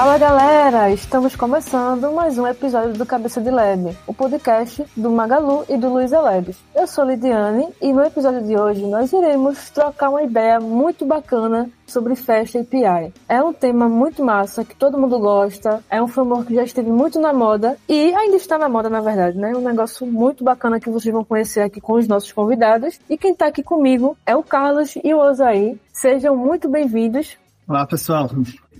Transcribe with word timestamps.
Fala 0.00 0.16
galera, 0.16 0.90
estamos 0.90 1.36
começando 1.36 2.10
mais 2.10 2.38
um 2.38 2.46
episódio 2.46 2.94
do 2.94 3.04
Cabeça 3.04 3.38
de 3.38 3.50
Lab, 3.50 3.94
o 4.06 4.14
podcast 4.14 4.82
do 4.96 5.10
Magalu 5.10 5.66
e 5.68 5.76
do 5.76 5.92
Luiza 5.92 6.18
Labs. 6.18 6.56
Eu 6.74 6.86
sou 6.86 7.04
Lidiane 7.04 7.68
e 7.82 7.92
no 7.92 8.02
episódio 8.02 8.42
de 8.42 8.56
hoje 8.56 8.86
nós 8.86 9.12
iremos 9.12 9.68
trocar 9.68 10.08
uma 10.08 10.22
ideia 10.22 10.58
muito 10.58 11.04
bacana 11.04 11.68
sobre 11.86 12.16
Fast 12.16 12.56
API. 12.56 13.12
É 13.28 13.42
um 13.42 13.52
tema 13.52 13.90
muito 13.90 14.24
massa, 14.24 14.64
que 14.64 14.74
todo 14.74 14.96
mundo 14.96 15.18
gosta, 15.18 15.84
é 15.90 16.02
um 16.02 16.08
framework 16.08 16.46
que 16.46 16.54
já 16.54 16.64
esteve 16.64 16.90
muito 16.90 17.20
na 17.20 17.34
moda 17.34 17.76
e 17.86 18.14
ainda 18.14 18.36
está 18.36 18.56
na 18.56 18.70
moda 18.70 18.88
na 18.88 19.02
verdade, 19.02 19.36
né? 19.36 19.52
Um 19.54 19.60
negócio 19.60 20.06
muito 20.06 20.42
bacana 20.42 20.80
que 20.80 20.88
vocês 20.88 21.12
vão 21.12 21.22
conhecer 21.22 21.60
aqui 21.60 21.78
com 21.78 21.92
os 21.92 22.08
nossos 22.08 22.32
convidados. 22.32 22.98
E 23.06 23.18
quem 23.18 23.32
está 23.32 23.48
aqui 23.48 23.62
comigo 23.62 24.16
é 24.24 24.34
o 24.34 24.42
Carlos 24.42 24.94
e 25.04 25.12
o 25.12 25.18
Osaí. 25.18 25.78
Sejam 25.92 26.34
muito 26.34 26.70
bem-vindos. 26.70 27.36
Olá 27.70 27.86
pessoal, 27.86 28.28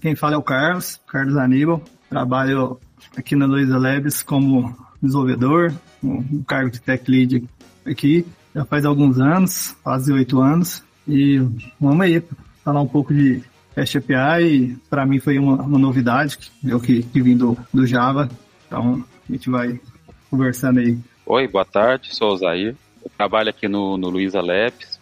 quem 0.01 0.17
fala 0.17 0.35
é 0.35 0.37
o 0.37 0.43
Carlos, 0.43 1.01
Carlos 1.07 1.37
Aníbal. 1.37 1.80
Trabalho 2.09 2.77
aqui 3.16 3.37
na 3.37 3.47
Luiza 3.47 3.79
Labs 3.79 4.21
como 4.21 4.77
desenvolvedor, 5.01 5.73
um 6.03 6.43
cargo 6.43 6.71
de 6.71 6.80
tech 6.80 7.09
lead 7.09 7.49
aqui, 7.87 8.27
já 8.53 8.65
faz 8.65 8.85
alguns 8.85 9.21
anos, 9.21 9.77
quase 9.85 10.13
oito 10.13 10.41
anos. 10.41 10.83
E 11.07 11.39
vamos 11.80 12.01
aí 12.01 12.21
falar 12.65 12.80
um 12.80 12.89
pouco 12.89 13.15
de 13.15 13.41
Fast 13.77 13.97
API. 13.97 14.77
Para 14.91 15.07
mim 15.07 15.21
foi 15.21 15.38
uma, 15.38 15.63
uma, 15.63 15.79
novidade, 15.79 16.51
eu 16.65 16.80
que, 16.80 17.05
que 17.05 17.23
vim 17.23 17.37
do, 17.37 17.57
do 17.73 17.87
Java. 17.87 18.29
Então 18.66 19.05
a 19.29 19.33
gente 19.33 19.49
vai 19.49 19.80
conversando 20.29 20.80
aí. 20.80 20.99
Oi, 21.27 21.47
boa 21.47 21.65
tarde, 21.65 22.13
sou 22.13 22.32
o 22.32 22.37
Zair. 22.37 22.75
Eu 23.04 23.10
trabalho 23.16 23.51
aqui 23.51 23.69
no, 23.69 23.97
no 23.97 24.10
Luiza 24.10 24.41
Labs 24.41 24.99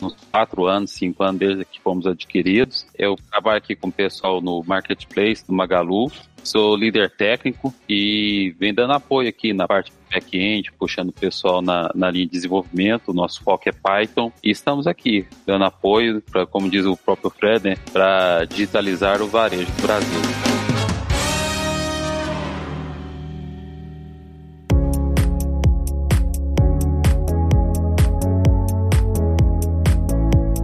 uns 0.00 0.16
quatro 0.30 0.66
anos, 0.66 0.90
cinco 0.90 1.22
anos 1.22 1.38
desde 1.38 1.64
que 1.64 1.80
fomos 1.80 2.06
adquiridos. 2.06 2.86
Eu 2.96 3.16
trabalho 3.30 3.58
aqui 3.58 3.74
com 3.74 3.88
o 3.88 3.92
pessoal 3.92 4.40
no 4.40 4.62
Marketplace 4.64 5.46
do 5.46 5.52
Magalu. 5.52 6.10
Sou 6.42 6.76
líder 6.76 7.10
técnico 7.10 7.72
e 7.88 8.54
vem 8.58 8.74
dando 8.74 8.92
apoio 8.92 9.28
aqui 9.28 9.54
na 9.54 9.66
parte 9.66 9.92
back-end, 10.12 10.70
puxando 10.72 11.08
o 11.08 11.12
pessoal 11.12 11.62
na, 11.62 11.90
na 11.94 12.10
linha 12.10 12.26
de 12.26 12.32
desenvolvimento. 12.32 13.08
O 13.08 13.14
nosso 13.14 13.42
foco 13.42 13.68
é 13.68 13.72
Python 13.72 14.30
e 14.42 14.50
estamos 14.50 14.86
aqui 14.86 15.26
dando 15.46 15.64
apoio, 15.64 16.20
para, 16.20 16.46
como 16.46 16.68
diz 16.68 16.84
o 16.84 16.96
próprio 16.96 17.30
Fred, 17.30 17.70
né, 17.70 17.76
para 17.92 18.44
digitalizar 18.44 19.22
o 19.22 19.26
varejo 19.26 19.72
do 19.72 19.82
Brasil. 19.82 20.63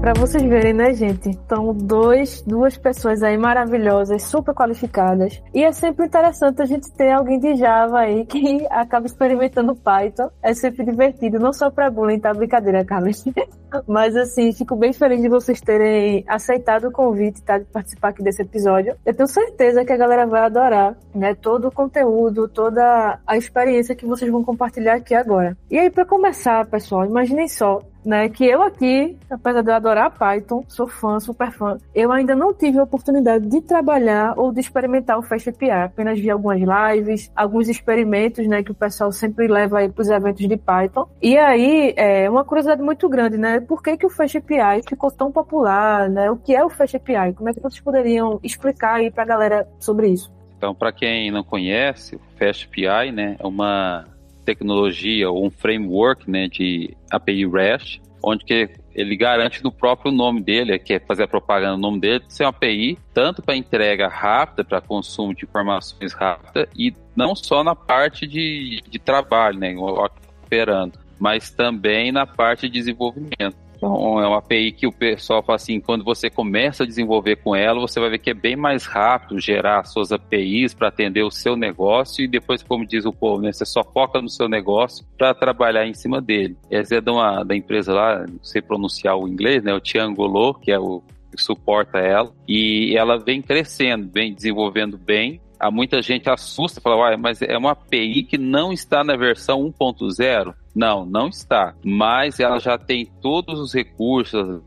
Para 0.01 0.15
vocês 0.15 0.43
verem, 0.43 0.73
né, 0.73 0.95
gente? 0.95 1.29
Então, 1.29 1.75
dois, 1.75 2.41
duas 2.41 2.75
pessoas 2.75 3.23
aí 3.23 3.37
maravilhosas, 3.37 4.23
super 4.23 4.55
qualificadas. 4.55 5.43
E 5.53 5.62
é 5.62 5.70
sempre 5.73 6.06
interessante 6.06 6.62
a 6.62 6.65
gente 6.65 6.91
ter 6.93 7.11
alguém 7.11 7.39
de 7.39 7.55
Java 7.55 7.98
aí 7.98 8.25
que 8.25 8.67
acaba 8.73 9.05
experimentando 9.05 9.77
Python. 9.77 10.31
É 10.43 10.55
sempre 10.55 10.87
divertido, 10.87 11.39
não 11.39 11.53
só 11.53 11.71
para 11.71 11.91
bullying, 11.91 12.19
tá? 12.19 12.33
Brincadeira, 12.33 12.83
Carlos. 12.83 13.23
Mas 13.87 14.17
assim, 14.17 14.55
fico 14.55 14.75
bem 14.75 14.95
feliz 14.95 15.21
de 15.21 15.28
vocês 15.28 15.61
terem 15.61 16.25
aceitado 16.27 16.89
o 16.89 16.93
convite, 16.93 17.43
tá? 17.43 17.59
De 17.59 17.67
participar 17.67 18.09
aqui 18.09 18.23
desse 18.23 18.41
episódio. 18.41 18.97
Eu 19.05 19.12
tenho 19.12 19.28
certeza 19.28 19.84
que 19.84 19.93
a 19.93 19.98
galera 19.98 20.27
vai 20.27 20.41
adorar, 20.41 20.97
né? 21.15 21.34
Todo 21.34 21.69
o 21.69 21.73
conteúdo, 21.73 22.48
toda 22.48 23.21
a 23.27 23.37
experiência 23.37 23.95
que 23.95 24.06
vocês 24.06 24.31
vão 24.31 24.43
compartilhar 24.43 24.95
aqui 24.95 25.15
agora. 25.15 25.59
E 25.71 25.78
aí, 25.78 25.91
para 25.91 26.06
começar, 26.06 26.65
pessoal, 26.67 27.05
imaginem 27.05 27.47
só, 27.47 27.81
né? 28.05 28.29
Que 28.29 28.45
eu 28.45 28.62
aqui, 28.62 29.17
apesar 29.31 29.62
de 29.62 29.71
eu 29.71 29.75
adorar 29.75 30.16
Python, 30.16 30.65
sou 30.69 30.87
fã, 30.87 31.19
super 31.21 31.50
fã, 31.50 31.78
eu 31.94 32.12
ainda 32.12 32.34
não 32.34 32.53
tive 32.53 32.78
a 32.78 32.83
oportunidade 32.83 33.47
de 33.47 33.61
trabalhar 33.61 34.34
ou 34.37 34.53
de 34.53 34.61
experimentar 34.61 35.19
o 35.19 35.22
Fast 35.22 35.49
API. 35.49 35.71
Apenas 35.71 36.19
vi 36.19 36.31
algumas 36.31 36.60
lives, 36.60 37.31
alguns 37.34 37.69
experimentos, 37.69 38.47
né? 38.47 38.62
Que 38.62 38.72
o 38.72 38.75
pessoal 38.75 39.12
sempre 39.12 39.49
leva 39.49 39.78
aí 39.78 39.89
para 39.89 40.03
os 40.03 40.09
eventos 40.09 40.47
de 40.47 40.56
Python. 40.56 41.09
E 41.21 41.37
aí, 41.37 41.94
é 41.97 42.28
uma 42.28 42.44
curiosidade 42.44 42.83
muito 42.83 43.09
grande, 43.09 43.37
né? 43.37 43.60
Por 43.60 43.83
que, 43.83 43.97
que 43.97 44.06
o 44.06 44.10
Fast 44.10 44.39
API 44.39 44.83
ficou 44.89 45.10
tão 45.10 45.31
popular, 45.31 46.09
né? 46.09 46.31
O 46.31 46.37
que 46.37 46.55
é 46.55 46.65
o 46.65 46.71
Fast 46.71 46.97
API? 46.97 47.34
Como 47.34 47.49
é 47.49 47.53
que 47.53 47.60
vocês 47.60 47.81
poderiam 47.81 48.41
explicar 48.43 48.97
aí 48.97 49.10
para 49.10 49.22
a 49.22 49.27
galera 49.27 49.69
sobre 49.78 50.09
isso? 50.09 50.31
Então, 50.60 50.75
para 50.75 50.93
quem 50.93 51.31
não 51.31 51.43
conhece, 51.43 52.16
o 52.16 52.21
Fast 52.39 52.69
API, 52.69 53.10
né, 53.12 53.37
é 53.39 53.47
uma 53.47 54.05
tecnologia 54.50 55.31
ou 55.31 55.47
um 55.47 55.50
framework 55.50 56.31
né, 56.31 56.49
de 56.49 56.97
API 57.11 57.47
REST, 57.47 58.00
onde 58.22 58.44
que 58.44 58.69
ele 58.94 59.16
garante 59.16 59.62
no 59.62 59.71
próprio 59.71 60.12
nome 60.12 60.41
dele, 60.41 60.78
que 60.78 60.94
é 60.94 61.00
fazer 61.00 61.22
a 61.22 61.28
propaganda 61.28 61.77
no 61.77 61.83
nome 61.83 62.00
dele, 62.00 62.25
ser 62.28 62.44
uma 62.44 62.50
API 62.50 62.99
tanto 63.15 63.43
para 63.43 63.56
entrega 63.56 64.09
rápida, 64.09 64.65
para 64.65 64.81
consumo 64.81 65.34
de 65.34 65.44
informações 65.44 66.12
rápida, 66.12 66.69
e 66.77 66.94
não 67.15 67.34
só 67.34 67.62
na 67.62 67.75
parte 67.75 68.27
de, 68.27 68.83
de 68.89 68.99
trabalho, 68.99 69.59
né, 69.59 69.75
operando, 69.77 70.99
mas 71.19 71.50
também 71.50 72.10
na 72.10 72.27
parte 72.27 72.69
de 72.69 72.75
desenvolvimento. 72.75 73.56
Então, 73.80 74.20
é 74.20 74.28
uma 74.28 74.36
API 74.36 74.72
que 74.72 74.86
o 74.86 74.92
pessoal 74.92 75.42
fala 75.42 75.56
assim, 75.56 75.80
quando 75.80 76.04
você 76.04 76.28
começa 76.28 76.82
a 76.82 76.86
desenvolver 76.86 77.36
com 77.36 77.56
ela, 77.56 77.80
você 77.80 77.98
vai 77.98 78.10
ver 78.10 78.18
que 78.18 78.28
é 78.28 78.34
bem 78.34 78.54
mais 78.54 78.84
rápido 78.84 79.41
gerar 79.41 79.86
suas 79.86 80.12
APIs 80.12 80.74
para 80.74 80.88
atender 80.88 81.22
o 81.22 81.30
seu 81.30 81.56
negócio 81.56 82.22
e 82.22 82.28
depois, 82.28 82.62
como 82.62 82.86
diz 82.86 83.06
o 83.06 83.12
povo, 83.12 83.41
né, 83.41 83.50
você 83.50 83.64
só 83.64 83.82
foca 83.82 84.20
no 84.20 84.28
seu 84.28 84.50
negócio 84.50 85.02
para 85.16 85.32
trabalhar 85.32 85.86
em 85.86 85.94
cima 85.94 86.20
dele. 86.20 86.58
Essa 86.70 86.96
é 86.96 87.00
da, 87.00 87.42
da 87.42 87.56
empresa 87.56 87.94
lá, 87.94 88.18
não 88.18 88.44
sei 88.44 88.60
pronunciar 88.60 89.16
o 89.16 89.26
inglês, 89.26 89.62
né, 89.64 89.72
o 89.72 89.80
Tiangolo, 89.80 90.52
que 90.52 90.70
é 90.70 90.78
o 90.78 91.02
que 91.34 91.42
suporta 91.42 91.98
ela, 91.98 92.30
e 92.47 92.94
ela 92.98 93.16
vem 93.16 93.41
crescendo, 93.41 94.10
vem 94.12 94.34
desenvolvendo 94.34 94.98
bem, 94.98 95.41
há 95.58 95.70
muita 95.70 96.02
gente 96.02 96.28
assusta, 96.28 96.82
fala, 96.82 97.16
mas 97.16 97.41
é 97.41 97.56
uma 97.56 97.72
API 97.72 98.24
que 98.24 98.36
não 98.36 98.72
está 98.72 99.02
na 99.02 99.16
versão 99.16 99.62
1.0. 99.62 100.54
Não, 100.75 101.04
não 101.04 101.28
está. 101.28 101.75
Mas 101.84 102.41
ela 102.41 102.58
já 102.58 102.78
tem 102.78 103.06
todos 103.20 103.58
os 103.58 103.75
recursos, 103.75 104.62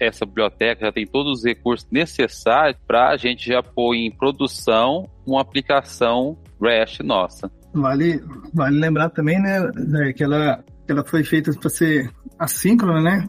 essa 0.00 0.24
biblioteca 0.24 0.86
já 0.86 0.92
tem 0.92 1.06
todos 1.06 1.40
os 1.40 1.44
recursos 1.44 1.86
necessários 1.90 2.78
para 2.86 3.10
a 3.10 3.16
gente 3.16 3.46
já 3.46 3.62
pôr 3.62 3.94
em 3.94 4.10
produção 4.10 5.08
uma 5.26 5.40
aplicação 5.40 6.38
REST 6.60 7.00
nossa. 7.02 7.50
Vale, 7.74 8.22
vale 8.52 8.78
lembrar 8.78 9.10
também, 9.10 9.40
né, 9.40 10.12
que 10.14 10.22
ela, 10.22 10.64
que 10.86 10.92
ela 10.92 11.04
foi 11.04 11.24
feita 11.24 11.52
para 11.52 11.68
ser 11.68 12.10
assíncrona, 12.38 13.02
né, 13.02 13.28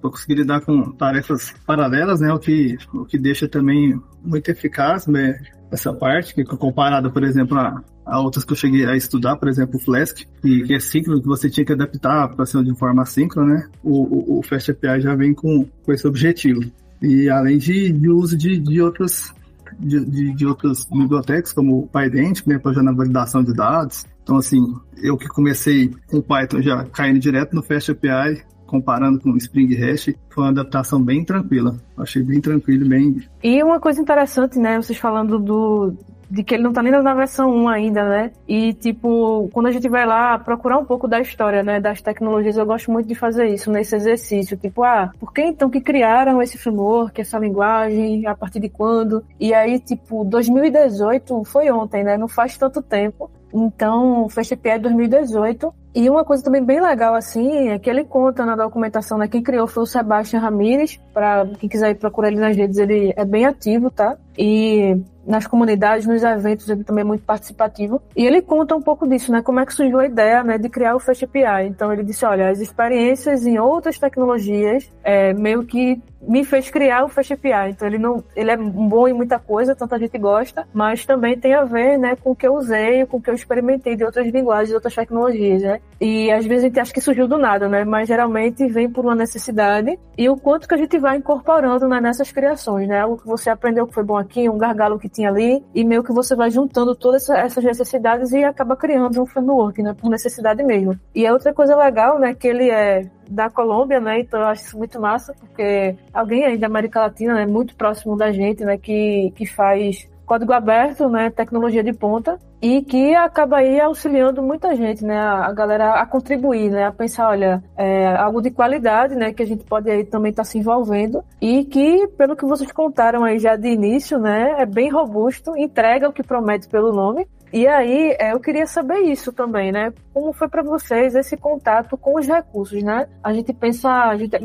para 0.00 0.10
conseguir 0.10 0.34
lidar 0.34 0.60
com 0.60 0.92
tarefas 0.92 1.54
paralelas, 1.66 2.20
né, 2.20 2.32
o 2.32 2.38
que, 2.38 2.76
o 2.92 3.04
que 3.04 3.18
deixa 3.18 3.48
também 3.48 4.00
muito 4.22 4.50
eficaz, 4.50 5.06
né, 5.06 5.38
essa 5.70 5.92
parte, 5.92 6.34
que 6.34 6.44
comparada, 6.44 7.10
por 7.10 7.22
exemplo, 7.24 7.58
a, 7.58 7.82
a 8.04 8.20
outras 8.20 8.44
que 8.44 8.52
eu 8.52 8.56
cheguei 8.56 8.86
a 8.86 8.96
estudar, 8.96 9.36
por 9.36 9.48
exemplo, 9.48 9.76
o 9.76 9.80
Flask, 9.80 10.18
que, 10.40 10.62
que 10.62 10.74
é 10.74 10.80
síncrono, 10.80 11.20
que 11.20 11.26
você 11.26 11.50
tinha 11.50 11.64
que 11.64 11.72
adaptar 11.72 12.28
para 12.28 12.46
ser 12.46 12.62
de 12.62 12.74
forma 12.78 13.04
síncrona, 13.04 13.54
né? 13.54 13.68
O, 13.82 14.34
o, 14.34 14.38
o 14.38 14.42
Fast 14.42 14.70
API 14.70 15.00
já 15.00 15.14
vem 15.14 15.34
com, 15.34 15.66
com 15.84 15.92
esse 15.92 16.06
objetivo. 16.06 16.60
E 17.02 17.28
além 17.28 17.58
de, 17.58 17.92
de 17.92 18.08
uso 18.08 18.36
de, 18.36 18.58
de 18.58 18.80
outras 18.80 19.34
de, 19.78 20.04
de, 20.04 20.32
de 20.34 20.46
outras 20.46 20.84
bibliotecas, 20.84 21.52
como 21.52 21.80
o 21.80 21.88
PyDent, 21.88 22.46
né, 22.46 22.58
para 22.58 22.72
já 22.72 22.82
na 22.82 22.92
validação 22.92 23.42
de 23.42 23.52
dados. 23.52 24.04
Então, 24.22 24.36
assim, 24.36 24.60
eu 24.96 25.16
que 25.16 25.28
comecei 25.28 25.90
com 26.06 26.22
Python 26.22 26.62
já 26.62 26.84
caindo 26.84 27.18
direto 27.18 27.54
no 27.54 27.62
Fast 27.62 27.90
API, 27.90 28.42
comparando 28.66 29.20
com 29.20 29.30
o 29.30 29.36
Spring 29.36 29.74
Hash, 29.74 30.14
foi 30.28 30.44
uma 30.44 30.50
adaptação 30.50 31.02
bem 31.02 31.24
tranquila. 31.24 31.76
Achei 31.96 32.22
bem 32.22 32.40
tranquilo, 32.40 32.88
bem. 32.88 33.22
E 33.42 33.62
uma 33.62 33.80
coisa 33.80 34.00
interessante, 34.00 34.58
né? 34.58 34.76
Vocês 34.76 34.98
falando 34.98 35.38
do, 35.38 35.94
de 36.30 36.42
que 36.42 36.54
ele 36.54 36.62
não 36.64 36.72
tá 36.72 36.82
nem 36.82 36.92
na 36.92 37.14
versão 37.14 37.50
1 37.50 37.68
ainda, 37.68 38.08
né? 38.08 38.32
E, 38.46 38.72
tipo, 38.74 39.48
quando 39.52 39.66
a 39.66 39.72
gente 39.72 39.88
vai 39.88 40.04
lá 40.04 40.38
procurar 40.38 40.78
um 40.78 40.84
pouco 40.84 41.06
da 41.06 41.20
história, 41.20 41.62
né, 41.62 41.80
das 41.80 42.02
tecnologias, 42.02 42.56
eu 42.56 42.66
gosto 42.66 42.90
muito 42.90 43.06
de 43.06 43.14
fazer 43.14 43.46
isso 43.46 43.70
nesse 43.70 43.94
exercício. 43.94 44.56
Tipo, 44.56 44.82
ah, 44.82 45.12
por 45.18 45.32
que 45.32 45.42
então 45.42 45.70
que 45.70 45.80
criaram 45.80 46.42
esse 46.42 46.58
framework, 46.58 47.20
essa 47.20 47.38
linguagem, 47.38 48.26
a 48.26 48.34
partir 48.34 48.60
de 48.60 48.68
quando? 48.68 49.24
E 49.38 49.54
aí, 49.54 49.78
tipo, 49.78 50.24
2018 50.24 51.44
foi 51.44 51.70
ontem, 51.70 52.02
né? 52.02 52.16
Não 52.16 52.28
faz 52.28 52.56
tanto 52.56 52.82
tempo. 52.82 53.30
Então, 53.52 54.28
Fast 54.28 54.52
API 54.52 54.78
2018. 54.78 55.72
E 55.96 56.10
uma 56.10 56.26
coisa 56.26 56.44
também 56.44 56.62
bem 56.62 56.78
legal, 56.78 57.14
assim, 57.14 57.70
é 57.70 57.78
que 57.78 57.88
ele 57.88 58.04
conta 58.04 58.44
na 58.44 58.54
documentação, 58.54 59.16
né? 59.16 59.26
Quem 59.26 59.42
criou 59.42 59.66
foi 59.66 59.82
o 59.82 59.86
Sebastian 59.86 60.40
Ramirez. 60.40 61.00
Para 61.14 61.46
quem 61.58 61.70
quiser 61.70 61.92
ir 61.92 61.94
procurar 61.94 62.28
ele 62.28 62.38
nas 62.38 62.54
redes, 62.54 62.76
ele 62.76 63.14
é 63.16 63.24
bem 63.24 63.46
ativo, 63.46 63.90
tá? 63.90 64.14
E 64.36 65.02
nas 65.26 65.46
comunidades, 65.46 66.06
nos 66.06 66.22
eventos, 66.22 66.68
ele 66.68 66.84
também 66.84 67.02
é 67.02 67.04
muito 67.04 67.24
participativo. 67.24 68.00
E 68.14 68.24
ele 68.24 68.40
conta 68.40 68.76
um 68.76 68.80
pouco 68.80 69.08
disso, 69.08 69.32
né? 69.32 69.42
Como 69.42 69.58
é 69.58 69.66
que 69.66 69.74
surgiu 69.74 69.98
a 69.98 70.06
ideia, 70.06 70.44
né, 70.44 70.56
de 70.56 70.68
criar 70.68 70.94
o 70.94 71.00
Fast 71.00 71.24
API. 71.24 71.66
Então 71.66 71.92
ele 71.92 72.04
disse, 72.04 72.24
olha, 72.24 72.48
as 72.48 72.60
experiências 72.60 73.44
em 73.44 73.58
outras 73.58 73.98
tecnologias 73.98 74.90
é, 75.02 75.32
meio 75.32 75.64
que 75.64 76.00
me 76.22 76.44
fez 76.44 76.70
criar 76.70 77.04
o 77.04 77.08
Fast 77.08 77.32
API. 77.32 77.70
Então 77.70 77.88
ele 77.88 77.98
não, 77.98 78.22
ele 78.36 78.50
é 78.50 78.56
bom 78.56 79.08
em 79.08 79.12
muita 79.12 79.38
coisa, 79.38 79.74
tanta 79.74 79.98
gente 79.98 80.16
gosta, 80.16 80.66
mas 80.72 81.04
também 81.04 81.36
tem 81.36 81.54
a 81.54 81.64
ver, 81.64 81.98
né, 81.98 82.16
com 82.16 82.30
o 82.30 82.36
que 82.36 82.46
eu 82.46 82.54
usei, 82.54 83.04
com 83.06 83.16
o 83.16 83.20
que 83.20 83.30
eu 83.30 83.34
experimentei 83.34 83.96
de 83.96 84.04
outras 84.04 84.26
linguagens, 84.28 84.68
de 84.68 84.74
outras 84.74 84.94
tecnologias, 84.94 85.62
né? 85.62 85.80
E 86.00 86.30
às 86.30 86.44
vezes 86.44 86.64
a 86.64 86.66
gente 86.68 86.80
acha 86.80 86.92
que 86.92 87.00
surgiu 87.00 87.26
do 87.26 87.38
nada, 87.38 87.68
né? 87.68 87.84
Mas 87.84 88.08
geralmente 88.08 88.66
vem 88.68 88.90
por 88.90 89.04
uma 89.04 89.14
necessidade 89.14 89.98
e 90.16 90.28
o 90.28 90.36
quanto 90.36 90.68
que 90.68 90.74
a 90.74 90.76
gente 90.76 90.98
vai 90.98 91.16
incorporando 91.16 91.88
né, 91.88 92.00
nessas 92.00 92.30
criações, 92.30 92.86
né? 92.86 93.00
Algo 93.00 93.16
que 93.16 93.26
você 93.26 93.48
aprendeu 93.48 93.86
que 93.86 93.94
foi 93.94 94.04
bom 94.04 94.16
aqui, 94.16 94.48
um 94.48 94.58
gargalo 94.58 94.98
que 94.98 95.08
tinha 95.08 95.30
ali, 95.30 95.64
e 95.74 95.84
meio 95.84 96.04
que 96.04 96.12
você 96.12 96.34
vai 96.34 96.50
juntando 96.50 96.94
todas 96.94 97.28
essas 97.30 97.64
necessidades 97.64 98.32
e 98.32 98.44
acaba 98.44 98.76
criando 98.76 99.22
um 99.22 99.26
framework, 99.26 99.82
né? 99.82 99.94
Por 99.98 100.10
necessidade 100.10 100.62
mesmo. 100.62 100.98
E 101.14 101.26
a 101.26 101.32
outra 101.32 101.52
coisa 101.54 101.74
legal, 101.76 102.18
né? 102.18 102.34
Que 102.34 102.48
ele 102.48 102.70
é 102.70 103.08
da 103.28 103.48
Colômbia, 103.48 104.00
né? 104.00 104.20
Então 104.20 104.40
eu 104.40 104.46
acho 104.46 104.64
isso 104.64 104.78
muito 104.78 105.00
massa, 105.00 105.34
porque 105.34 105.96
alguém 106.12 106.44
aí 106.44 106.58
da 106.58 106.66
América 106.66 107.00
Latina, 107.00 107.34
né? 107.34 107.46
Muito 107.46 107.74
próximo 107.74 108.16
da 108.16 108.30
gente, 108.30 108.64
né? 108.64 108.76
Que, 108.76 109.32
que 109.34 109.46
faz 109.46 110.06
código 110.26 110.52
aberto, 110.52 111.08
né, 111.08 111.30
tecnologia 111.30 111.82
de 111.82 111.92
ponta, 111.92 112.38
e 112.60 112.82
que 112.82 113.14
acaba 113.14 113.58
aí 113.58 113.80
auxiliando 113.80 114.42
muita 114.42 114.74
gente, 114.74 115.04
né, 115.04 115.16
a, 115.18 115.52
galera 115.52 115.94
a 115.94 116.04
contribuir, 116.04 116.70
né, 116.70 116.84
a 116.84 116.92
pensar, 116.92 117.28
olha, 117.28 117.62
é, 117.76 118.14
algo 118.16 118.42
de 118.42 118.50
qualidade, 118.50 119.14
né, 119.14 119.32
que 119.32 119.42
a 119.42 119.46
gente 119.46 119.64
pode 119.64 119.90
aí 119.90 120.04
também 120.04 120.30
estar 120.30 120.42
tá 120.42 120.48
se 120.48 120.58
envolvendo, 120.58 121.22
e 121.40 121.64
que, 121.64 122.08
pelo 122.18 122.36
que 122.36 122.44
vocês 122.44 122.70
contaram 122.72 123.24
aí 123.24 123.38
já 123.38 123.56
de 123.56 123.68
início, 123.68 124.18
né, 124.18 124.56
é 124.58 124.66
bem 124.66 124.90
robusto, 124.90 125.56
entrega 125.56 126.08
o 126.08 126.12
que 126.12 126.22
promete 126.22 126.68
pelo 126.68 126.92
nome, 126.92 127.26
e 127.52 127.66
aí, 127.66 128.16
é, 128.18 128.32
eu 128.32 128.40
queria 128.40 128.66
saber 128.66 128.98
isso 129.02 129.32
também, 129.32 129.70
né? 129.70 129.92
Como 130.12 130.32
foi 130.32 130.48
para 130.48 130.64
vocês 130.64 131.14
esse 131.14 131.36
contato 131.36 131.96
com 131.96 132.18
os 132.18 132.26
recursos, 132.26 132.82
né? 132.82 133.06
A 133.22 133.32
gente 133.32 133.52
pensa, 133.52 133.88
a 133.88 134.16
gente 134.16 134.36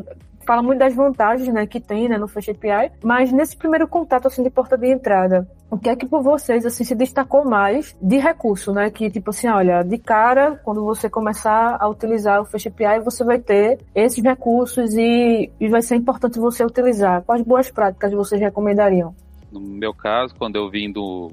fala 0.45 0.61
muito 0.61 0.79
das 0.79 0.93
vantagens, 0.93 1.53
né, 1.53 1.65
que 1.65 1.79
tem, 1.79 2.09
né, 2.09 2.17
no 2.17 2.27
Fast 2.27 2.51
API, 2.51 2.91
mas 3.03 3.31
nesse 3.31 3.55
primeiro 3.55 3.87
contato, 3.87 4.27
assim, 4.27 4.43
de 4.43 4.49
porta 4.49 4.77
de 4.77 4.91
entrada, 4.91 5.47
o 5.69 5.77
que 5.77 5.89
é 5.89 5.95
que 5.95 6.05
por 6.05 6.21
vocês, 6.21 6.65
assim, 6.65 6.83
se 6.83 6.95
destacou 6.95 7.45
mais 7.45 7.95
de 8.01 8.17
recurso, 8.17 8.73
né, 8.73 8.89
que, 8.89 9.09
tipo 9.09 9.29
assim, 9.29 9.47
olha, 9.47 9.83
de 9.83 9.97
cara, 9.97 10.59
quando 10.63 10.83
você 10.83 11.09
começar 11.09 11.77
a 11.79 11.87
utilizar 11.87 12.41
o 12.41 12.45
Fast 12.45 12.67
API, 12.67 12.99
você 13.03 13.23
vai 13.23 13.39
ter 13.39 13.79
esses 13.95 14.23
recursos 14.23 14.93
e, 14.95 15.51
e 15.59 15.69
vai 15.69 15.81
ser 15.81 15.95
importante 15.95 16.39
você 16.39 16.65
utilizar. 16.65 17.23
Quais 17.23 17.41
boas 17.41 17.71
práticas 17.71 18.11
vocês 18.11 18.41
recomendariam? 18.41 19.15
No 19.51 19.59
meu 19.59 19.93
caso, 19.93 20.33
quando 20.35 20.55
eu 20.55 20.69
vim 20.69 20.91
do, 20.91 21.29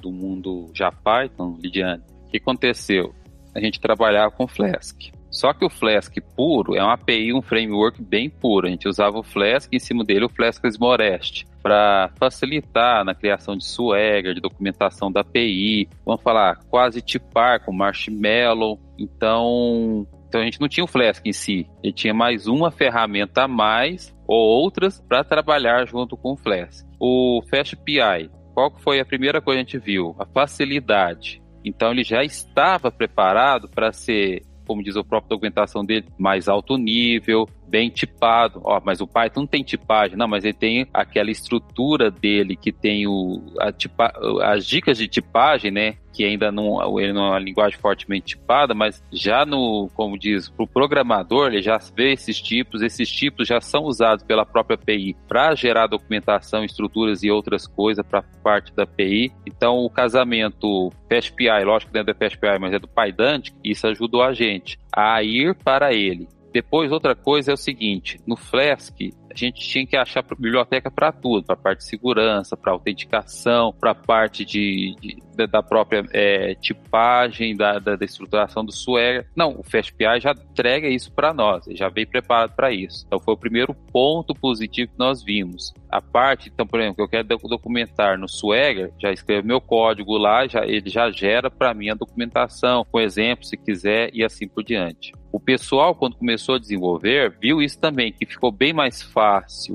do 0.00 0.10
mundo 0.10 0.68
já 0.74 0.90
Python, 0.90 1.56
Lidiane, 1.60 2.02
o 2.26 2.30
que 2.30 2.38
aconteceu? 2.38 3.14
A 3.54 3.60
gente 3.60 3.80
trabalhava 3.80 4.30
com 4.30 4.48
Flask. 4.48 5.12
Só 5.32 5.54
que 5.54 5.64
o 5.64 5.70
Flask 5.70 6.14
puro 6.36 6.76
é 6.76 6.82
uma 6.82 6.92
API, 6.92 7.32
um 7.32 7.40
framework 7.40 8.02
bem 8.02 8.28
puro. 8.28 8.66
A 8.66 8.70
gente 8.70 8.86
usava 8.86 9.18
o 9.18 9.22
Flask 9.22 9.72
e 9.72 9.76
em 9.76 9.80
cima 9.80 10.04
dele 10.04 10.26
o 10.26 10.28
Flask 10.28 10.62
Smorest 10.66 11.46
para 11.62 12.10
facilitar 12.18 13.02
na 13.02 13.14
criação 13.14 13.56
de 13.56 13.64
Swagger, 13.64 14.34
de 14.34 14.40
documentação 14.42 15.10
da 15.10 15.22
API. 15.22 15.88
Vamos 16.04 16.22
falar, 16.22 16.60
quase 16.68 17.00
tipar 17.00 17.64
com 17.64 17.72
Marshmallow. 17.72 18.78
Então, 18.98 20.06
então 20.28 20.40
a 20.42 20.44
gente 20.44 20.60
não 20.60 20.68
tinha 20.68 20.84
o 20.84 20.88
Flask 20.88 21.24
em 21.26 21.32
si, 21.32 21.66
ele 21.82 21.92
tinha 21.92 22.12
mais 22.12 22.46
uma 22.46 22.70
ferramenta 22.70 23.44
a 23.44 23.48
mais 23.48 24.14
ou 24.26 24.38
outras 24.38 25.00
para 25.00 25.24
trabalhar 25.24 25.86
junto 25.86 26.16
com 26.16 26.32
o 26.32 26.36
Flask. 26.36 26.86
O 27.00 27.40
FastPI, 27.48 28.30
qual 28.54 28.70
foi 28.80 29.00
a 29.00 29.04
primeira 29.04 29.40
coisa 29.40 29.64
que 29.64 29.76
a 29.76 29.78
gente 29.78 29.84
viu? 29.84 30.14
A 30.18 30.26
facilidade. 30.26 31.42
Então 31.64 31.90
ele 31.90 32.02
já 32.02 32.22
estava 32.22 32.90
preparado 32.90 33.68
para 33.68 33.92
ser 33.92 34.42
como 34.66 34.82
diz 34.82 34.96
a 34.96 35.04
própria 35.04 35.30
documentação 35.30 35.84
dele, 35.84 36.06
mais 36.18 36.48
alto 36.48 36.76
nível, 36.76 37.48
bem 37.72 37.88
tipado. 37.88 38.60
Ó, 38.62 38.78
mas 38.84 39.00
o 39.00 39.06
Python 39.06 39.40
não 39.40 39.46
tem 39.46 39.64
tipagem, 39.64 40.14
não, 40.14 40.28
mas 40.28 40.44
ele 40.44 40.52
tem 40.52 40.86
aquela 40.92 41.30
estrutura 41.30 42.10
dele 42.10 42.54
que 42.54 42.70
tem 42.70 43.06
o, 43.06 43.42
a 43.58 43.72
tipa, 43.72 44.12
as 44.42 44.66
dicas 44.66 44.98
de 44.98 45.08
tipagem, 45.08 45.70
né? 45.70 45.96
Que 46.12 46.26
ainda 46.26 46.52
não, 46.52 47.00
ele 47.00 47.14
não 47.14 47.28
é 47.28 47.30
uma 47.30 47.38
linguagem 47.38 47.78
fortemente 47.78 48.36
tipada, 48.36 48.74
mas 48.74 49.02
já 49.10 49.46
no, 49.46 49.88
como 49.94 50.18
diz, 50.18 50.50
para 50.50 50.64
o 50.64 50.68
programador, 50.68 51.48
ele 51.48 51.62
já 51.62 51.78
vê 51.96 52.12
esses 52.12 52.38
tipos, 52.38 52.82
esses 52.82 53.10
tipos 53.10 53.48
já 53.48 53.62
são 53.62 53.84
usados 53.84 54.22
pela 54.22 54.44
própria 54.44 54.74
API 54.74 55.16
para 55.26 55.54
gerar 55.54 55.86
documentação, 55.86 56.62
estruturas 56.62 57.22
e 57.22 57.30
outras 57.30 57.66
coisas 57.66 58.04
para 58.06 58.22
parte 58.42 58.74
da 58.74 58.82
API. 58.82 59.32
Então, 59.46 59.78
o 59.78 59.88
casamento 59.88 60.90
FastPI, 61.08 61.64
lógico 61.64 61.90
que 61.90 61.98
dentro 61.98 62.14
é 62.14 62.14
FastPI, 62.14 62.58
mas 62.60 62.74
é 62.74 62.78
do 62.78 62.88
PyDant, 62.88 63.48
isso 63.64 63.86
ajudou 63.86 64.22
a 64.22 64.34
gente 64.34 64.78
a 64.94 65.22
ir 65.22 65.54
para 65.64 65.94
ele 65.94 66.28
depois, 66.52 66.92
outra 66.92 67.14
coisa 67.14 67.50
é 67.50 67.54
o 67.54 67.56
seguinte: 67.56 68.20
no 68.26 68.36
Flask, 68.36 68.96
a 69.32 69.36
gente 69.36 69.60
tinha 69.60 69.86
que 69.86 69.96
achar 69.96 70.22
biblioteca 70.22 70.90
para 70.90 71.10
tudo, 71.10 71.44
para 71.44 71.56
parte 71.56 71.78
de 71.78 71.84
segurança, 71.86 72.56
para 72.56 72.72
autenticação, 72.72 73.72
para 73.72 73.94
parte 73.94 74.44
de, 74.44 74.94
de, 75.00 75.46
da 75.46 75.62
própria 75.62 76.04
é, 76.12 76.54
tipagem, 76.54 77.56
da, 77.56 77.78
da, 77.78 77.96
da, 77.96 78.04
estruturação 78.04 78.64
do 78.64 78.72
Swagger. 78.72 79.26
Não, 79.34 79.58
o 79.58 79.62
FastPI 79.62 80.20
já 80.20 80.32
entrega 80.32 80.88
isso 80.88 81.10
para 81.12 81.32
nós, 81.32 81.64
já 81.70 81.88
veio 81.88 82.06
preparado 82.06 82.54
para 82.54 82.70
isso. 82.72 83.04
Então 83.06 83.18
foi 83.18 83.34
o 83.34 83.38
primeiro 83.38 83.74
ponto 83.74 84.34
positivo 84.34 84.92
que 84.92 84.98
nós 84.98 85.22
vimos. 85.22 85.72
A 85.90 86.00
parte, 86.00 86.50
então, 86.52 86.66
por 86.66 86.80
exemplo, 86.80 86.96
que 86.96 87.02
eu 87.02 87.08
quero 87.08 87.28
documentar 87.48 88.18
no 88.18 88.28
Swagger, 88.28 88.92
já 88.98 89.10
escrevo 89.12 89.46
meu 89.46 89.60
código 89.60 90.16
lá, 90.16 90.46
já, 90.46 90.66
ele 90.66 90.88
já 90.88 91.10
gera 91.10 91.50
para 91.50 91.74
mim 91.74 91.90
a 91.90 91.94
documentação, 91.94 92.86
com 92.90 93.00
exemplo, 93.00 93.44
se 93.44 93.56
quiser, 93.56 94.10
e 94.12 94.24
assim 94.24 94.48
por 94.48 94.64
diante. 94.64 95.12
O 95.32 95.40
pessoal, 95.40 95.94
quando 95.94 96.16
começou 96.16 96.56
a 96.56 96.58
desenvolver, 96.58 97.34
viu 97.40 97.62
isso 97.62 97.80
também, 97.80 98.12
que 98.12 98.26
ficou 98.26 98.52
bem 98.52 98.74
mais 98.74 99.02
fácil 99.02 99.21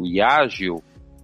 e 0.03 0.21
ágil, 0.21 0.81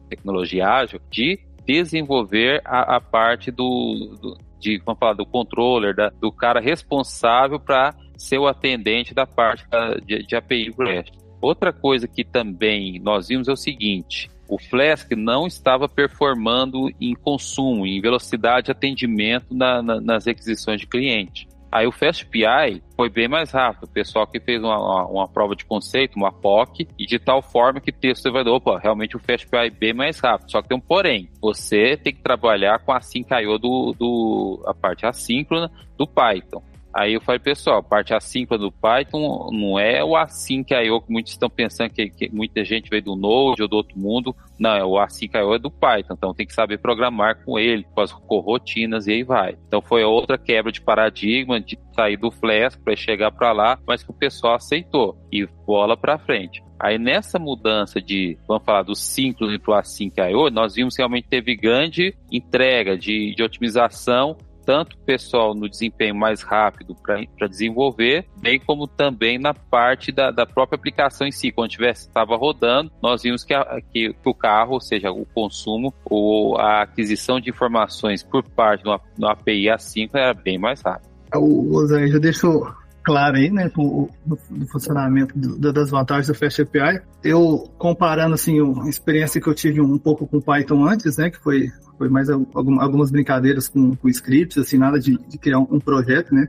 tecnologia 0.10 0.68
ágil, 0.68 1.00
de 1.10 1.40
desenvolver 1.66 2.62
a, 2.66 2.98
a 2.98 3.02
parte 3.02 3.52
do, 3.52 4.18
do, 4.22 4.38
de, 4.60 4.82
vamos 4.86 5.00
falar, 5.00 5.14
do 5.14 5.26
controller, 5.26 5.96
da, 5.96 6.10
do 6.10 6.32
cara 6.32 6.60
responsável 6.60 7.60
para 7.60 7.96
ser 8.18 8.38
o 8.38 8.48
atendente 8.48 9.14
da 9.14 9.26
parte 9.26 9.68
da, 9.70 9.96
de, 9.96 10.26
de 10.26 10.36
API 10.36 10.72
REST. 10.78 11.14
Outra 11.42 11.74
coisa 11.74 12.08
que 12.08 12.24
também 12.24 13.00
nós 13.00 13.28
vimos 13.28 13.48
é 13.48 13.52
o 13.52 13.58
seguinte, 13.58 14.30
o 14.48 14.58
Flask 14.58 15.12
não 15.12 15.48
estava 15.48 15.90
performando 15.90 16.90
em 17.02 17.14
consumo, 17.16 17.86
em 17.86 18.00
velocidade 18.00 18.66
de 18.66 18.72
atendimento 18.72 19.54
na, 19.54 19.82
na, 19.82 20.00
nas 20.00 20.26
requisições 20.26 20.80
de 20.80 20.88
cliente. 20.88 21.48
Aí 21.74 21.88
o 21.88 21.92
FastPI 21.92 22.84
foi 22.96 23.10
bem 23.10 23.28
mais 23.28 23.50
rápido. 23.50 23.86
O 23.86 23.92
pessoal 23.92 24.28
que 24.28 24.40
fez 24.40 24.62
uma, 24.62 24.78
uma, 24.78 25.08
uma, 25.08 25.28
prova 25.28 25.56
de 25.56 25.66
conceito, 25.66 26.16
uma 26.16 26.32
POC, 26.32 26.88
e 27.00 27.08
de 27.08 27.18
tal 27.18 27.42
forma 27.42 27.82
que 27.82 27.90
o 27.90 27.94
texto 27.94 28.32
vai 28.32 28.44
dar, 28.44 28.52
opa, 28.52 28.78
realmente 28.78 29.18
o 29.18 29.20
FastPI 29.20 29.58
é 29.58 29.70
bem 29.72 29.92
mais 29.92 30.20
rápido. 30.20 30.52
Só 30.52 30.62
que 30.62 30.68
tem 30.68 30.78
um 30.78 30.82
porém. 30.82 31.28
Você 31.42 31.98
tem 31.98 32.14
que 32.14 32.22
trabalhar 32.22 32.78
com 32.86 32.94
a 32.94 33.02
sync.io 33.02 33.58
do, 33.58 33.96
do, 33.98 34.64
a 34.68 34.74
parte 34.76 35.08
assíncrona 35.08 35.72
do 35.98 36.06
Python. 36.06 36.62
Aí 36.94 37.14
eu 37.14 37.22
falei, 37.22 37.40
pessoal, 37.40 37.82
parte 37.82 38.14
assíncrona 38.14 38.64
do 38.64 38.72
Python 38.72 39.50
não 39.52 39.80
é 39.80 40.04
o 40.04 40.16
async.io 40.16 41.02
que 41.02 41.12
muitos 41.12 41.32
estão 41.32 41.50
pensando 41.50 41.90
que, 41.90 42.10
que, 42.10 42.30
muita 42.32 42.64
gente 42.64 42.88
veio 42.88 43.02
do 43.02 43.16
Node 43.16 43.64
ou 43.64 43.68
do 43.68 43.76
outro 43.76 43.98
mundo. 43.98 44.36
Não, 44.60 44.76
é 44.76 44.86
o 44.86 45.00
async.io 45.00 45.56
é 45.56 45.60
do 45.60 45.72
Python, 45.72 46.14
então 46.14 46.36
tem 46.36 46.46
que 46.46 46.54
saber 46.54 46.78
programar 46.78 47.44
com 47.44 47.58
ele, 47.58 47.84
com 47.96 48.02
as 48.02 48.12
rotinas 48.12 49.08
e 49.08 49.14
aí 49.14 49.24
vai. 49.24 49.58
Então 49.68 49.82
foi 49.82 50.04
outra 50.04 50.38
quebra 50.38 50.72
de 50.72 50.82
paradigma 50.82 51.60
de 51.60 51.80
sair 51.96 52.16
do 52.16 52.30
Flask 52.30 52.80
para 52.84 52.96
chegar 52.96 53.32
para 53.32 53.52
lá, 53.52 53.80
mas 53.88 54.04
que 54.04 54.12
o 54.12 54.14
pessoal 54.14 54.56
aceitou 54.56 55.18
e 55.32 55.48
bola 55.66 55.98
para 55.98 56.20
frente. 56.20 56.64
Aí 56.80 57.00
nessa 57.00 57.40
mudança 57.40 58.00
de, 58.00 58.38
vamos 58.48 58.66
falar, 58.66 58.84
do 58.84 58.94
síncrono 58.94 59.58
para 59.60 59.72
o 59.72 59.76
async.io, 59.76 60.52
nós 60.52 60.76
vimos 60.76 60.96
que 60.96 61.02
realmente 61.02 61.28
teve 61.28 61.56
grande 61.56 62.16
entrega 62.32 62.96
de, 62.96 63.34
de 63.34 63.42
otimização 63.42 64.38
tanto 64.66 64.98
pessoal 65.00 65.54
no 65.54 65.70
desempenho 65.70 66.16
mais 66.16 66.42
rápido 66.42 66.96
para 66.96 67.48
desenvolver, 67.48 68.26
bem 68.42 68.60
como 68.60 68.88
também 68.88 69.38
na 69.38 69.54
parte 69.54 70.12
da, 70.12 70.32
da 70.32 70.46
própria 70.46 70.76
aplicação 70.76 71.28
em 71.28 71.32
si. 71.32 71.52
Quando 71.52 71.72
estava 71.84 72.36
rodando, 72.36 72.92
nós 73.02 73.24
vimos 73.24 73.44
que, 73.44 73.54
a, 73.54 73.80
que, 73.92 74.16
o 74.26 74.34
carro, 74.34 74.74
ou 74.74 74.82
seja, 74.82 75.12
o 75.12 75.26
consumo 75.26 75.94
ou 76.06 76.58
a 76.58 76.82
aquisição 76.84 77.40
de 77.40 77.50
informações 77.50 78.24
por 78.24 78.44
parte 78.44 78.84
do 78.84 79.28
API 79.28 79.66
A5 79.66 80.10
era 80.14 80.34
bem 80.34 80.58
mais 80.58 80.82
rápido. 80.82 81.12
O 81.36 81.86
Zé 81.88 82.08
já 82.08 82.20
deixou 82.20 82.68
claro 83.04 83.38
aí, 83.38 83.50
né, 83.50 83.70
com 83.70 84.10
o 84.26 84.68
funcionamento 84.72 85.38
do, 85.38 85.74
das 85.74 85.90
vantagens 85.90 86.28
do 86.28 86.34
Fast 86.34 86.62
API. 86.62 87.02
Eu, 87.24 87.70
comparando, 87.78 88.36
assim, 88.36 88.60
a 88.82 88.90
experiência 88.90 89.42
que 89.42 89.48
eu 89.48 89.54
tive 89.54 89.82
um 89.82 89.98
pouco 89.98 90.26
com 90.26 90.42
Python 90.42 90.86
antes, 90.86 91.18
né, 91.18 91.30
que 91.30 91.38
foi 91.40 91.70
foi 91.98 92.10
mais 92.10 92.30
algumas 92.30 93.12
brincadeiras 93.12 93.70
com, 93.70 93.96
com 93.96 94.10
scripts, 94.10 94.58
assim, 94.58 94.78
nada 94.78 95.00
de, 95.00 95.18
de 95.28 95.38
criar 95.38 95.60
um, 95.60 95.68
um, 95.72 95.80
projeto, 95.80 96.34
né? 96.34 96.48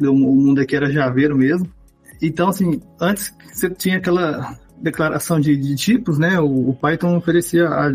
O 0.00 0.14
mundo 0.14 0.60
aqui 0.60 0.74
era 0.74 0.90
javeiro 0.90 1.36
mesmo. 1.36 1.68
Então, 2.20 2.48
assim, 2.48 2.80
antes 3.00 3.32
você 3.52 3.68
tinha 3.70 3.98
aquela 3.98 4.56
declaração 4.80 5.38
de, 5.38 5.56
de 5.56 5.76
tipos, 5.76 6.18
né? 6.18 6.40
O, 6.40 6.70
o, 6.70 6.74
Python 6.74 7.16
oferecia, 7.16 7.68
a, 7.68 7.92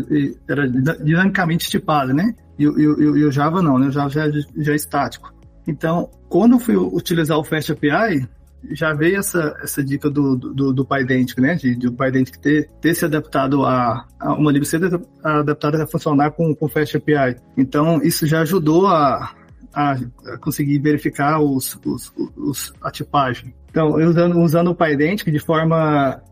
era 0.48 0.68
dinamicamente 0.68 1.68
tipado, 1.68 2.14
né? 2.14 2.34
E, 2.58 2.64
e, 2.64 3.24
o 3.24 3.30
Java 3.30 3.60
não, 3.60 3.78
né? 3.78 3.88
O 3.88 3.90
Java 3.90 4.08
já, 4.08 4.30
já 4.30 4.72
é 4.72 4.76
estático. 4.76 5.34
Então, 5.66 6.10
quando 6.28 6.52
eu 6.52 6.58
fui 6.58 6.76
utilizar 6.76 7.38
o 7.38 7.44
Fast 7.44 7.72
API, 7.72 8.28
já 8.70 8.92
veio 8.92 9.18
essa, 9.18 9.56
essa 9.62 9.82
dica 9.82 10.08
do, 10.08 10.36
do, 10.36 10.72
do 10.72 10.84
PyDentic, 10.84 11.38
né? 11.38 11.54
De, 11.54 11.74
de 11.74 11.88
o 11.88 11.92
PyDentic 11.92 12.36
ter, 12.36 12.70
ter 12.80 12.94
se 12.94 13.04
adaptado 13.04 13.64
a, 13.64 14.06
a 14.18 14.34
uma 14.34 14.52
libc 14.52 14.70
adaptada 15.22 15.82
a 15.82 15.86
funcionar 15.86 16.30
com, 16.30 16.54
com 16.54 16.68
Fast 16.68 16.96
API. 16.96 17.36
Então, 17.56 18.00
isso 18.02 18.26
já 18.26 18.40
ajudou 18.40 18.86
a, 18.86 19.34
a 19.74 19.96
conseguir 20.40 20.78
verificar 20.78 21.40
os, 21.40 21.78
os, 21.84 22.12
os, 22.36 22.72
a 22.80 22.90
tipagem. 22.90 23.54
Então, 23.70 23.94
usando, 23.94 24.38
usando 24.38 24.70
o 24.70 24.74
PyDent 24.74 25.24
de 25.24 25.38
forma 25.38 26.22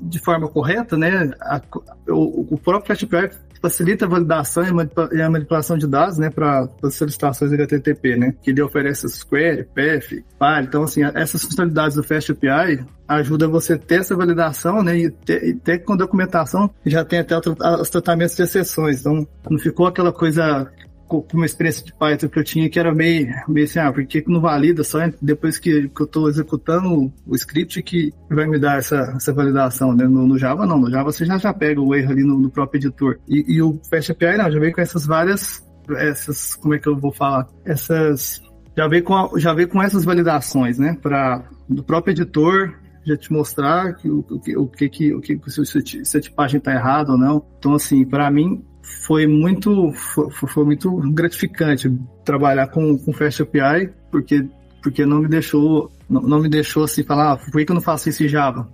de 0.00 0.18
forma 0.18 0.48
correta, 0.48 0.96
né? 0.96 1.30
A, 1.40 1.60
o, 2.08 2.54
o 2.54 2.58
próprio 2.58 2.88
FastPy 2.88 3.30
facilita 3.60 4.04
a 4.04 4.08
validação 4.08 4.64
e 5.12 5.22
a 5.22 5.30
manipulação 5.30 5.76
de 5.76 5.86
dados, 5.86 6.18
né, 6.18 6.30
para 6.30 6.68
as 6.82 6.94
solicitações 6.94 7.52
HTTP, 7.52 8.16
né, 8.16 8.34
que 8.42 8.50
ele 8.50 8.62
oferece 8.62 9.08
Square, 9.08 9.68
PF, 9.74 10.24
PAR. 10.38 10.64
Então, 10.64 10.82
assim, 10.82 11.02
essas 11.14 11.42
funcionalidades 11.42 11.96
do 11.96 12.02
FastAPI 12.02 12.84
ajuda 13.06 13.48
você 13.48 13.72
a 13.72 13.78
ter 13.78 14.00
essa 14.00 14.14
validação, 14.14 14.82
né, 14.82 14.98
e 14.98 15.10
ter, 15.10 15.44
e 15.44 15.54
ter 15.54 15.78
com 15.78 15.96
documentação 15.96 16.70
já 16.84 17.04
tem 17.04 17.20
até 17.20 17.36
os 17.36 17.90
tratamentos 17.90 18.36
de 18.36 18.42
exceções. 18.42 19.00
Então, 19.00 19.26
não 19.48 19.58
ficou 19.58 19.86
aquela 19.86 20.12
coisa 20.12 20.70
com 21.08 21.24
uma 21.32 21.46
experiência 21.46 21.84
de 21.84 21.92
Python 21.92 22.28
que 22.28 22.38
eu 22.38 22.44
tinha 22.44 22.68
que 22.68 22.78
era 22.78 22.94
meio, 22.94 23.28
meio 23.48 23.64
assim, 23.64 23.78
ah, 23.78 23.90
por 23.90 24.04
que 24.06 24.22
não 24.28 24.40
valida 24.40 24.84
só 24.84 24.98
depois 25.20 25.58
que, 25.58 25.88
que 25.88 26.02
eu 26.02 26.06
estou 26.06 26.28
executando 26.28 27.12
o 27.26 27.34
script 27.34 27.82
que 27.82 28.12
vai 28.30 28.46
me 28.46 28.58
dar 28.58 28.78
essa, 28.78 29.14
essa 29.16 29.32
validação, 29.32 29.94
né? 29.94 30.04
No, 30.04 30.26
no 30.26 30.38
Java 30.38 30.66
não, 30.66 30.78
no 30.78 30.90
Java 30.90 31.10
você 31.10 31.24
já, 31.24 31.38
já 31.38 31.52
pega 31.52 31.80
o 31.80 31.94
erro 31.94 32.12
ali 32.12 32.22
no, 32.22 32.38
no 32.38 32.50
próprio 32.50 32.78
editor. 32.78 33.18
E, 33.26 33.56
e 33.56 33.62
o 33.62 33.80
Fast 33.88 34.12
API 34.12 34.36
não, 34.36 34.50
já 34.50 34.60
vem 34.60 34.72
com 34.72 34.80
essas 34.80 35.06
várias, 35.06 35.66
essas, 35.96 36.54
como 36.56 36.74
é 36.74 36.78
que 36.78 36.88
eu 36.88 36.96
vou 36.96 37.12
falar? 37.12 37.48
Essas, 37.64 38.42
já 38.76 38.86
vem 38.86 39.02
com, 39.02 39.14
a, 39.14 39.30
já 39.38 39.54
vem 39.54 39.66
com 39.66 39.82
essas 39.82 40.04
validações, 40.04 40.78
né? 40.78 40.96
Para 41.00 41.44
do 41.68 41.82
próprio 41.82 42.12
editor 42.12 42.74
já 43.04 43.16
te 43.16 43.32
mostrar 43.32 43.94
que, 43.94 44.10
o, 44.10 44.18
o, 44.28 44.38
que, 44.38 44.56
o 44.56 44.66
que, 44.90 45.14
o 45.14 45.20
que 45.20 45.50
se, 45.50 46.04
se 46.04 46.16
a 46.16 46.20
tipagem 46.20 46.58
está 46.58 46.72
errada 46.72 47.12
ou 47.12 47.18
não. 47.18 47.44
Então, 47.58 47.74
assim, 47.74 48.04
para 48.04 48.30
mim, 48.30 48.62
foi 49.06 49.26
muito, 49.26 49.92
foi, 49.92 50.30
foi, 50.30 50.64
muito 50.64 50.90
gratificante 51.12 51.92
trabalhar 52.24 52.68
com, 52.68 52.96
com 52.98 53.12
Fast 53.12 53.42
API, 53.42 53.90
porque, 54.10 54.46
porque 54.82 55.04
não 55.06 55.20
me 55.20 55.28
deixou, 55.28 55.90
não, 56.08 56.22
não 56.22 56.40
me 56.40 56.48
deixou 56.48 56.84
assim 56.84 57.02
falar, 57.02 57.32
ah, 57.32 57.36
por 57.36 57.64
que 57.64 57.70
eu 57.70 57.74
não 57.74 57.82
faço 57.82 58.08
isso 58.08 58.24
em 58.24 58.28
Java? 58.28 58.68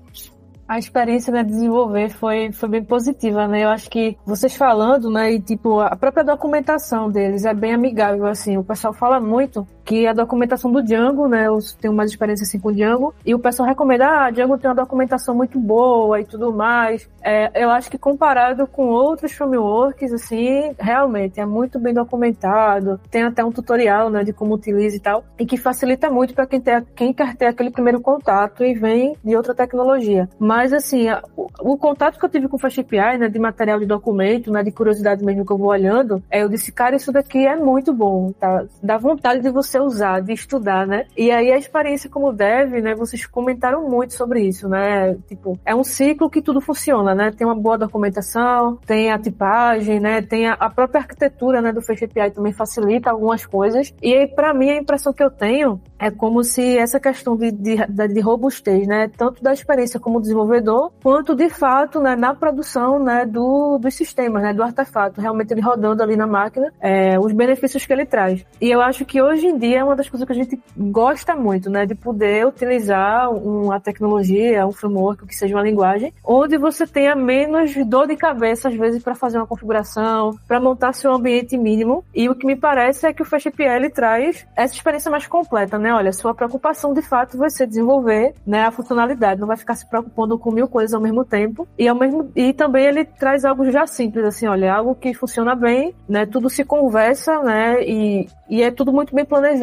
a 0.66 0.78
experiência 0.78 1.32
né, 1.32 1.42
de 1.42 1.50
desenvolver 1.50 2.08
foi, 2.10 2.50
foi 2.52 2.68
bem 2.68 2.82
positiva, 2.84 3.46
né? 3.46 3.64
Eu 3.64 3.68
acho 3.68 3.90
que 3.90 4.16
vocês 4.24 4.56
falando, 4.56 5.10
né, 5.10 5.32
e 5.32 5.40
tipo, 5.40 5.80
a 5.80 5.94
própria 5.94 6.24
documentação 6.24 7.10
deles 7.10 7.44
é 7.44 7.52
bem 7.52 7.74
amigável, 7.74 8.26
assim. 8.26 8.56
O 8.56 8.64
pessoal 8.64 8.92
fala 8.94 9.20
muito 9.20 9.66
que 9.84 10.06
a 10.06 10.12
documentação 10.12 10.72
do 10.72 10.82
Django, 10.82 11.28
né, 11.28 11.46
eu 11.46 11.58
tenho 11.80 11.94
mais 11.94 12.10
experiência 12.10 12.44
assim 12.44 12.58
com 12.58 12.68
o 12.68 12.72
Django, 12.72 13.14
e 13.24 13.34
o 13.34 13.38
pessoal 13.38 13.68
recomenda, 13.68 14.06
ah, 14.06 14.30
Django 14.30 14.58
tem 14.58 14.68
uma 14.68 14.74
documentação 14.74 15.34
muito 15.34 15.58
boa 15.58 16.20
e 16.20 16.24
tudo 16.24 16.52
mais. 16.52 17.08
É, 17.22 17.62
eu 17.62 17.70
acho 17.70 17.90
que 17.90 17.98
comparado 17.98 18.66
com 18.66 18.88
outros 18.88 19.32
frameworks, 19.32 20.12
assim, 20.12 20.74
realmente 20.78 21.40
é 21.40 21.46
muito 21.46 21.78
bem 21.78 21.92
documentado, 21.92 23.00
tem 23.10 23.22
até 23.22 23.44
um 23.44 23.52
tutorial, 23.52 24.10
né, 24.10 24.24
de 24.24 24.32
como 24.32 24.54
utiliza 24.54 24.96
e 24.96 25.00
tal, 25.00 25.24
e 25.38 25.46
que 25.46 25.56
facilita 25.56 26.10
muito 26.10 26.34
para 26.34 26.46
quem, 26.46 26.62
quem 26.94 27.12
quer 27.12 27.36
ter 27.36 27.46
aquele 27.46 27.70
primeiro 27.70 28.00
contato 28.00 28.64
e 28.64 28.74
vem 28.74 29.16
de 29.22 29.36
outra 29.36 29.54
tecnologia. 29.54 30.28
Mas, 30.38 30.72
assim, 30.72 31.06
o, 31.36 31.46
o, 31.60 31.76
contato 31.76 32.18
que 32.18 32.24
eu 32.24 32.28
tive 32.28 32.48
com 32.48 32.56
o 32.56 32.60
FastAPI, 32.60 33.18
né, 33.18 33.28
de 33.28 33.38
material 33.38 33.78
de 33.78 33.86
documento, 33.86 34.50
né, 34.50 34.62
de 34.62 34.70
curiosidade 34.70 35.24
mesmo 35.24 35.44
que 35.44 35.52
eu 35.52 35.58
vou 35.58 35.68
olhando, 35.68 36.22
é, 36.30 36.42
eu 36.42 36.48
disse, 36.48 36.72
cara, 36.72 36.96
isso 36.96 37.12
daqui 37.12 37.46
é 37.46 37.56
muito 37.56 37.92
bom, 37.92 38.32
tá? 38.32 38.64
Dá 38.82 38.96
vontade 38.96 39.40
de 39.40 39.50
você 39.50 39.73
você 39.74 39.80
usar, 39.80 40.20
de 40.20 40.32
estudar, 40.32 40.86
né? 40.86 41.06
E 41.16 41.30
aí 41.30 41.50
a 41.50 41.58
experiência 41.58 42.08
como 42.08 42.32
dev, 42.32 42.72
né? 42.80 42.94
Vocês 42.94 43.26
comentaram 43.26 43.88
muito 43.88 44.14
sobre 44.14 44.40
isso, 44.42 44.68
né? 44.68 45.14
Tipo, 45.26 45.58
é 45.64 45.74
um 45.74 45.82
ciclo 45.82 46.30
que 46.30 46.40
tudo 46.40 46.60
funciona, 46.60 47.14
né? 47.14 47.32
Tem 47.36 47.46
uma 47.46 47.56
boa 47.56 47.76
documentação, 47.76 48.76
tem 48.86 49.10
a 49.10 49.18
tipagem, 49.18 49.98
né? 49.98 50.22
Tem 50.22 50.48
a, 50.48 50.52
a 50.54 50.70
própria 50.70 51.00
arquitetura, 51.00 51.60
né? 51.60 51.72
Do 51.72 51.82
Face 51.82 52.04
API 52.04 52.30
também 52.30 52.52
facilita 52.52 53.10
algumas 53.10 53.44
coisas. 53.44 53.92
E 54.02 54.14
aí, 54.14 54.26
para 54.28 54.54
mim, 54.54 54.70
a 54.70 54.76
impressão 54.76 55.12
que 55.12 55.22
eu 55.22 55.30
tenho 55.30 55.80
é 55.98 56.10
como 56.10 56.44
se 56.44 56.78
essa 56.78 57.00
questão 57.00 57.36
de, 57.36 57.50
de, 57.50 57.76
de 57.76 58.20
robustez, 58.20 58.86
né? 58.86 59.10
Tanto 59.16 59.42
da 59.42 59.52
experiência 59.52 59.98
como 59.98 60.20
desenvolvedor, 60.20 60.92
quanto 61.02 61.34
de 61.34 61.48
fato, 61.48 62.00
né? 62.00 62.14
Na 62.14 62.34
produção, 62.34 63.02
né? 63.02 63.26
Do, 63.26 63.78
dos 63.78 63.94
sistemas, 63.94 64.42
né? 64.42 64.52
Do 64.52 64.62
artefato, 64.62 65.20
realmente 65.20 65.52
ele 65.52 65.60
rodando 65.60 66.02
ali 66.02 66.16
na 66.16 66.26
máquina, 66.26 66.72
é, 66.80 67.18
os 67.18 67.32
benefícios 67.32 67.84
que 67.84 67.92
ele 67.92 68.06
traz. 68.06 68.44
E 68.60 68.70
eu 68.70 68.80
acho 68.80 69.04
que 69.04 69.20
hoje 69.20 69.46
em 69.46 69.58
dia 69.64 69.78
é 69.78 69.84
uma 69.84 69.96
das 69.96 70.08
coisas 70.08 70.26
que 70.26 70.32
a 70.32 70.36
gente 70.36 70.60
gosta 70.76 71.34
muito, 71.34 71.70
né? 71.70 71.86
De 71.86 71.94
poder 71.94 72.46
utilizar 72.46 73.30
uma 73.30 73.80
tecnologia, 73.80 74.66
um 74.66 74.72
framework, 74.72 75.26
que 75.26 75.34
seja 75.34 75.56
uma 75.56 75.62
linguagem, 75.62 76.12
onde 76.24 76.58
você 76.58 76.86
tenha 76.86 77.14
menos 77.14 77.74
dor 77.86 78.06
de 78.06 78.16
cabeça, 78.16 78.68
às 78.68 78.74
vezes, 78.74 79.02
para 79.02 79.14
fazer 79.14 79.38
uma 79.38 79.46
configuração, 79.46 80.38
para 80.46 80.60
montar 80.60 80.92
seu 80.92 81.12
ambiente 81.12 81.56
mínimo. 81.56 82.04
E 82.14 82.28
o 82.28 82.34
que 82.34 82.46
me 82.46 82.56
parece 82.56 83.06
é 83.06 83.12
que 83.12 83.22
o 83.22 83.24
FastAPL 83.24 83.90
traz 83.92 84.46
essa 84.54 84.74
experiência 84.74 85.10
mais 85.10 85.26
completa, 85.26 85.78
né? 85.78 85.92
Olha, 85.92 86.12
sua 86.12 86.34
preocupação 86.34 86.92
de 86.92 87.02
fato 87.02 87.38
vai 87.38 87.50
ser 87.50 87.66
desenvolver 87.66 88.34
né, 88.46 88.64
a 88.64 88.70
funcionalidade, 88.70 89.40
não 89.40 89.48
vai 89.48 89.56
ficar 89.56 89.74
se 89.74 89.88
preocupando 89.88 90.38
com 90.38 90.50
mil 90.50 90.68
coisas 90.68 90.94
ao 90.94 91.00
mesmo 91.00 91.24
tempo. 91.24 91.66
E, 91.78 91.88
ao 91.88 91.96
mesmo, 91.96 92.30
e 92.36 92.52
também 92.52 92.86
ele 92.86 93.04
traz 93.04 93.44
algo 93.44 93.70
já 93.70 93.86
simples, 93.86 94.24
assim, 94.24 94.46
olha, 94.46 94.74
algo 94.74 94.94
que 94.94 95.14
funciona 95.14 95.54
bem, 95.54 95.94
né? 96.08 96.26
Tudo 96.26 96.50
se 96.50 96.64
conversa, 96.64 97.40
né? 97.42 97.82
E, 97.82 98.28
e 98.48 98.62
é 98.62 98.70
tudo 98.70 98.92
muito 98.92 99.14
bem 99.14 99.24
planejado 99.24 99.53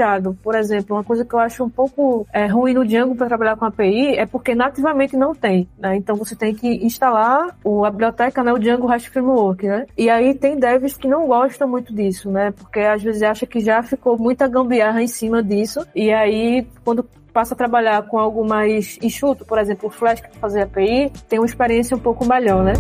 Por 0.42 0.56
exemplo, 0.56 0.96
uma 0.96 1.04
coisa 1.04 1.26
que 1.26 1.34
eu 1.34 1.40
acho 1.40 1.64
um 1.64 1.70
pouco 1.70 2.28
é, 2.34 2.46
ruim 2.48 2.74
no 2.74 2.86
Django 2.86 3.16
para 3.16 3.28
trabalhar 3.28 3.56
com 3.56 3.66
API 3.66 4.18
é 4.18 4.26
porque 4.26 4.56
nativamente 4.56 5.16
não 5.16 5.34
tem. 5.34 5.68
Né? 5.78 5.96
Então 5.96 6.16
você 6.16 6.36
tem 6.36 6.54
que 6.54 6.68
instalar 6.86 7.56
o, 7.64 7.86
a 7.86 7.92
biblioteca, 7.92 8.44
né, 8.44 8.54
o 8.54 8.60
Django 8.60 8.88
REST 8.88 9.10
Framework, 9.10 9.68
né? 9.68 9.86
E 9.98 10.10
aí 10.10 10.34
tem 10.34 10.58
devs 10.58 10.98
que 10.98 11.08
não 11.08 11.28
gostam 11.28 11.68
muito 11.68 11.94
disso, 11.94 12.30
né? 12.30 12.52
Porque 12.52 12.80
às 12.80 13.02
vezes 13.02 13.22
acha 13.22 13.46
que 13.46 13.60
já 13.60 13.82
ficou 13.84 14.18
muita 14.18 14.48
gambiarra 14.48 15.02
em 15.02 15.08
cima 15.08 15.44
disso. 15.44 15.86
E 15.96 16.12
aí, 16.12 16.68
quando 16.84 17.06
passa 17.34 17.54
a 17.54 17.58
trabalhar 17.58 18.04
com 18.04 18.18
algo 18.20 18.46
mais 18.46 18.98
enxuto, 19.02 19.46
por 19.46 19.58
exemplo, 19.58 19.88
o 19.88 19.92
Flask 19.92 20.24
para 20.24 20.40
fazer 20.40 20.62
API, 20.64 21.12
tem 21.28 21.40
uma 21.40 21.46
experiência 21.46 21.96
um 21.96 22.00
pouco 22.00 22.26
melhor, 22.26 22.64
né? 22.64 22.74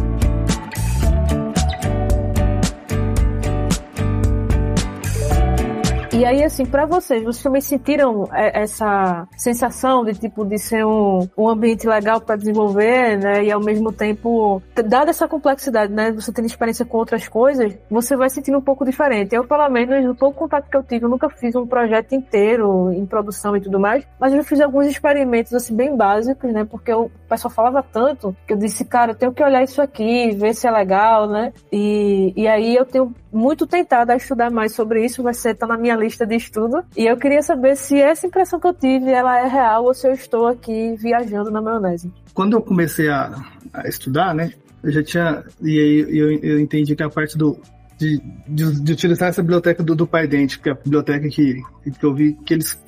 E 6.21 6.25
aí, 6.25 6.43
assim, 6.43 6.67
para 6.67 6.85
vocês, 6.85 7.23
vocês 7.23 7.41
também 7.41 7.61
sentiram 7.61 8.25
é, 8.31 8.61
essa 8.61 9.27
sensação 9.35 10.05
de 10.05 10.13
tipo 10.13 10.45
de 10.45 10.59
ser 10.59 10.85
um, 10.85 11.27
um 11.35 11.49
ambiente 11.49 11.87
legal 11.87 12.21
para 12.21 12.35
desenvolver, 12.35 13.17
né? 13.17 13.43
E 13.43 13.51
ao 13.51 13.59
mesmo 13.59 13.91
tempo, 13.91 14.61
dada 14.85 15.09
essa 15.09 15.27
complexidade, 15.27 15.91
né? 15.91 16.11
Você 16.11 16.31
tendo 16.31 16.45
experiência 16.45 16.85
com 16.85 16.99
outras 16.99 17.27
coisas, 17.27 17.75
você 17.89 18.15
vai 18.15 18.29
sentindo 18.29 18.59
um 18.59 18.61
pouco 18.61 18.85
diferente. 18.85 19.33
Eu, 19.33 19.47
pelo 19.47 19.67
menos, 19.69 20.05
no 20.05 20.13
pouco 20.13 20.37
contato 20.37 20.69
que 20.69 20.77
eu 20.77 20.83
tive, 20.83 21.05
eu 21.05 21.09
nunca 21.09 21.27
fiz 21.27 21.55
um 21.55 21.65
projeto 21.65 22.13
inteiro 22.13 22.91
em 22.91 23.03
produção 23.03 23.57
e 23.57 23.61
tudo 23.61 23.79
mais, 23.79 24.05
mas 24.19 24.31
eu 24.31 24.43
fiz 24.43 24.61
alguns 24.61 24.85
experimentos 24.85 25.55
assim 25.55 25.75
bem 25.75 25.97
básicos, 25.97 26.53
né? 26.53 26.63
Porque 26.65 26.93
o 26.93 27.09
pessoal 27.27 27.51
falava 27.51 27.81
tanto 27.81 28.35
que 28.45 28.53
eu 28.53 28.57
disse, 28.57 28.85
cara, 28.85 29.13
eu 29.13 29.15
tenho 29.15 29.33
que 29.33 29.43
olhar 29.43 29.63
isso 29.63 29.81
aqui, 29.81 30.35
ver 30.35 30.53
se 30.53 30.67
é 30.67 30.71
legal, 30.71 31.27
né? 31.27 31.51
E, 31.71 32.31
e 32.35 32.47
aí 32.47 32.75
eu 32.75 32.85
tenho 32.85 33.11
muito 33.31 33.65
tentado 33.65 34.11
a 34.11 34.15
estudar 34.15 34.51
mais 34.51 34.73
sobre 34.73 35.05
isso, 35.05 35.23
vai 35.23 35.33
ser 35.33 35.55
tá 35.55 35.65
na 35.65 35.77
minha 35.77 35.95
lista 35.95 36.25
de 36.25 36.35
estudo. 36.35 36.83
E 36.95 37.05
eu 37.05 37.17
queria 37.17 37.41
saber 37.41 37.75
se 37.75 37.99
essa 37.99 38.27
impressão 38.27 38.59
que 38.59 38.67
eu 38.67 38.73
tive 38.73 39.11
ela 39.11 39.39
é 39.39 39.47
real 39.47 39.85
ou 39.85 39.93
se 39.93 40.07
eu 40.07 40.13
estou 40.13 40.47
aqui 40.47 40.95
viajando 40.97 41.51
na 41.51 41.61
maionese. 41.61 42.11
Quando 42.33 42.53
eu 42.53 42.61
comecei 42.61 43.09
a, 43.09 43.33
a 43.73 43.87
estudar, 43.87 44.33
né, 44.33 44.51
eu 44.83 44.91
já 44.91 45.03
tinha 45.03 45.43
e 45.61 45.79
aí 45.79 46.17
eu, 46.17 46.31
eu 46.39 46.59
entendi 46.59 46.95
que 46.95 47.03
a 47.03 47.09
parte 47.09 47.37
do 47.37 47.57
de, 47.97 48.19
de, 48.47 48.81
de, 48.81 48.93
utilizar 48.93 49.29
essa 49.29 49.43
biblioteca 49.43 49.83
do, 49.83 49.95
do 49.95 50.07
PyDent, 50.07 50.57
que 50.57 50.69
é 50.69 50.71
a 50.71 50.75
biblioteca 50.75 51.29
que, 51.29 51.61
que 51.99 52.03
eu 52.03 52.15
vi 52.15 52.33
que 52.33 52.55
eles 52.55 52.81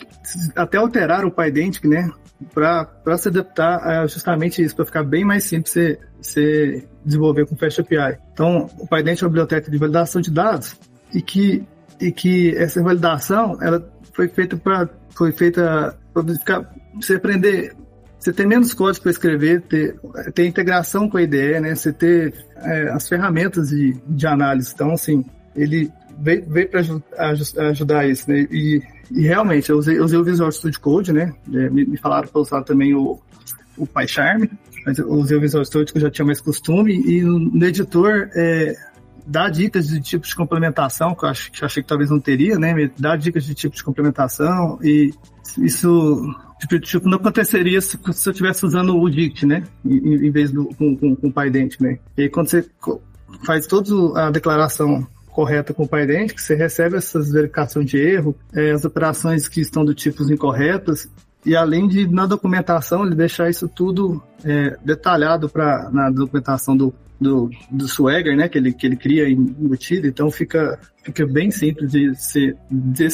até 0.55 0.77
alteraram 0.77 1.27
o 1.27 1.31
PyDent, 1.31 1.83
né, 1.83 2.09
para 2.53 3.17
se 3.17 3.27
adaptar 3.29 3.79
a 3.79 4.07
justamente 4.07 4.63
isso, 4.63 4.75
para 4.75 4.85
ficar 4.85 5.03
bem 5.03 5.23
mais 5.23 5.43
simples 5.43 5.71
você, 5.71 5.99
você 6.21 6.87
desenvolver 7.05 7.45
com 7.45 7.55
Fast 7.55 7.81
API. 7.81 8.17
Então, 8.33 8.69
o 8.79 8.87
PyDent 8.87 9.21
é 9.21 9.25
uma 9.25 9.29
biblioteca 9.29 9.69
de 9.69 9.77
validação 9.77 10.21
de 10.21 10.31
dados 10.31 10.75
e 11.13 11.21
que, 11.21 11.63
e 11.99 12.11
que 12.11 12.55
essa 12.57 12.81
validação 12.81 13.57
ela 13.61 13.83
foi 14.13 14.27
feita 14.27 14.57
para 14.57 14.89
foi 15.11 15.31
feita 15.31 15.95
para 16.11 16.23
você 16.95 17.15
aprender 17.15 17.75
você 18.23 18.31
ter 18.31 18.47
menos 18.47 18.73
código 18.73 19.03
para 19.03 19.11
escrever, 19.11 19.61
ter, 19.63 19.99
ter 20.33 20.47
integração 20.47 21.09
com 21.09 21.17
a 21.17 21.21
IDE, 21.21 21.59
né? 21.59 21.75
Você 21.75 21.91
ter 21.91 22.33
é, 22.55 22.89
as 22.91 23.09
ferramentas 23.09 23.67
de, 23.67 23.97
de 24.07 24.25
análise. 24.27 24.71
Então, 24.73 24.91
assim, 24.93 25.25
ele 25.53 25.91
veio, 26.19 26.45
veio 26.47 26.69
para 26.69 26.81
ajudar 27.69 28.07
isso, 28.07 28.29
né? 28.29 28.47
E, 28.51 28.81
e 29.11 29.21
realmente, 29.21 29.69
eu 29.69 29.77
usei, 29.77 29.97
eu 29.97 30.03
usei 30.03 30.17
o 30.17 30.23
Visual 30.23 30.51
Studio 30.51 30.79
Code, 30.79 31.13
né? 31.13 31.33
É, 31.53 31.69
me, 31.69 31.85
me 31.85 31.97
falaram 31.97 32.27
para 32.27 32.41
usar 32.41 32.63
também 32.63 32.93
o, 32.93 33.19
o 33.77 33.87
PyCharm, 33.87 34.45
mas 34.85 34.97
eu 34.97 35.09
usei 35.09 35.37
o 35.37 35.41
Visual 35.41 35.63
Studio 35.65 35.91
que 35.93 35.97
eu 35.97 36.03
já 36.03 36.11
tinha 36.11 36.25
mais 36.25 36.41
costume, 36.41 36.93
e 36.93 37.21
no, 37.21 37.65
editor 37.65 38.29
é, 38.35 38.75
dá 39.25 39.49
dicas 39.49 39.87
de 39.87 40.01
tipos 40.01 40.29
de 40.29 40.35
complementação, 40.35 41.15
que 41.15 41.25
eu, 41.25 41.29
acho, 41.29 41.51
que 41.51 41.63
eu 41.63 41.65
achei 41.65 41.83
que 41.83 41.89
talvez 41.89 42.09
não 42.09 42.19
teria, 42.19 42.57
né? 42.57 42.73
Dá 42.97 43.15
dicas 43.15 43.45
de 43.45 43.53
tipo 43.53 43.75
de 43.75 43.83
complementação, 43.83 44.79
e 44.81 45.11
isso 45.59 46.21
tipo, 46.59 46.79
tipo 46.79 47.09
não 47.09 47.17
aconteceria 47.17 47.81
se, 47.81 47.97
se 48.11 48.29
eu 48.29 48.31
estivesse 48.31 48.65
usando 48.65 48.97
o 48.97 49.09
Dict, 49.09 49.45
né? 49.45 49.63
Em, 49.85 50.27
em 50.27 50.31
vez 50.31 50.51
do 50.51 50.65
com, 50.75 50.95
com, 50.95 51.15
com 51.15 51.27
o 51.27 51.33
PyDent, 51.33 51.79
né? 51.79 51.99
E 52.17 52.23
aí, 52.23 52.29
quando 52.29 52.47
você 52.49 52.65
faz 53.45 53.67
toda 53.67 54.19
a 54.19 54.31
declaração 54.31 55.07
correta 55.33 55.73
com 55.73 55.83
o 55.83 55.87
PyDent, 55.87 56.31
que 56.33 56.41
você 56.41 56.55
recebe 56.55 56.95
essas 56.95 57.31
verificações 57.31 57.89
de 57.89 57.97
erro, 57.97 58.35
é, 58.53 58.71
as 58.71 58.85
operações 58.85 59.47
que 59.47 59.59
estão 59.59 59.83
do 59.83 59.93
tipos 59.93 60.29
incorretas, 60.29 61.09
e 61.45 61.55
além 61.55 61.87
de 61.87 62.07
na 62.07 62.25
documentação 62.25 63.05
ele 63.05 63.15
deixar 63.15 63.49
isso 63.49 63.67
tudo 63.67 64.23
é, 64.45 64.77
detalhado 64.85 65.49
para 65.49 65.89
na 65.91 66.09
documentação 66.09 66.77
do, 66.77 66.93
do, 67.19 67.49
do 67.69 67.87
Swagger, 67.87 68.37
né, 68.37 68.47
que 68.47 68.57
ele, 68.57 68.71
que 68.71 68.87
ele 68.87 68.95
cria 68.95 69.29
embutido, 69.29 70.07
então 70.07 70.31
fica, 70.31 70.79
fica 71.03 71.25
bem 71.25 71.51
simples 71.51 71.91
de 71.91 72.15
se 72.15 72.55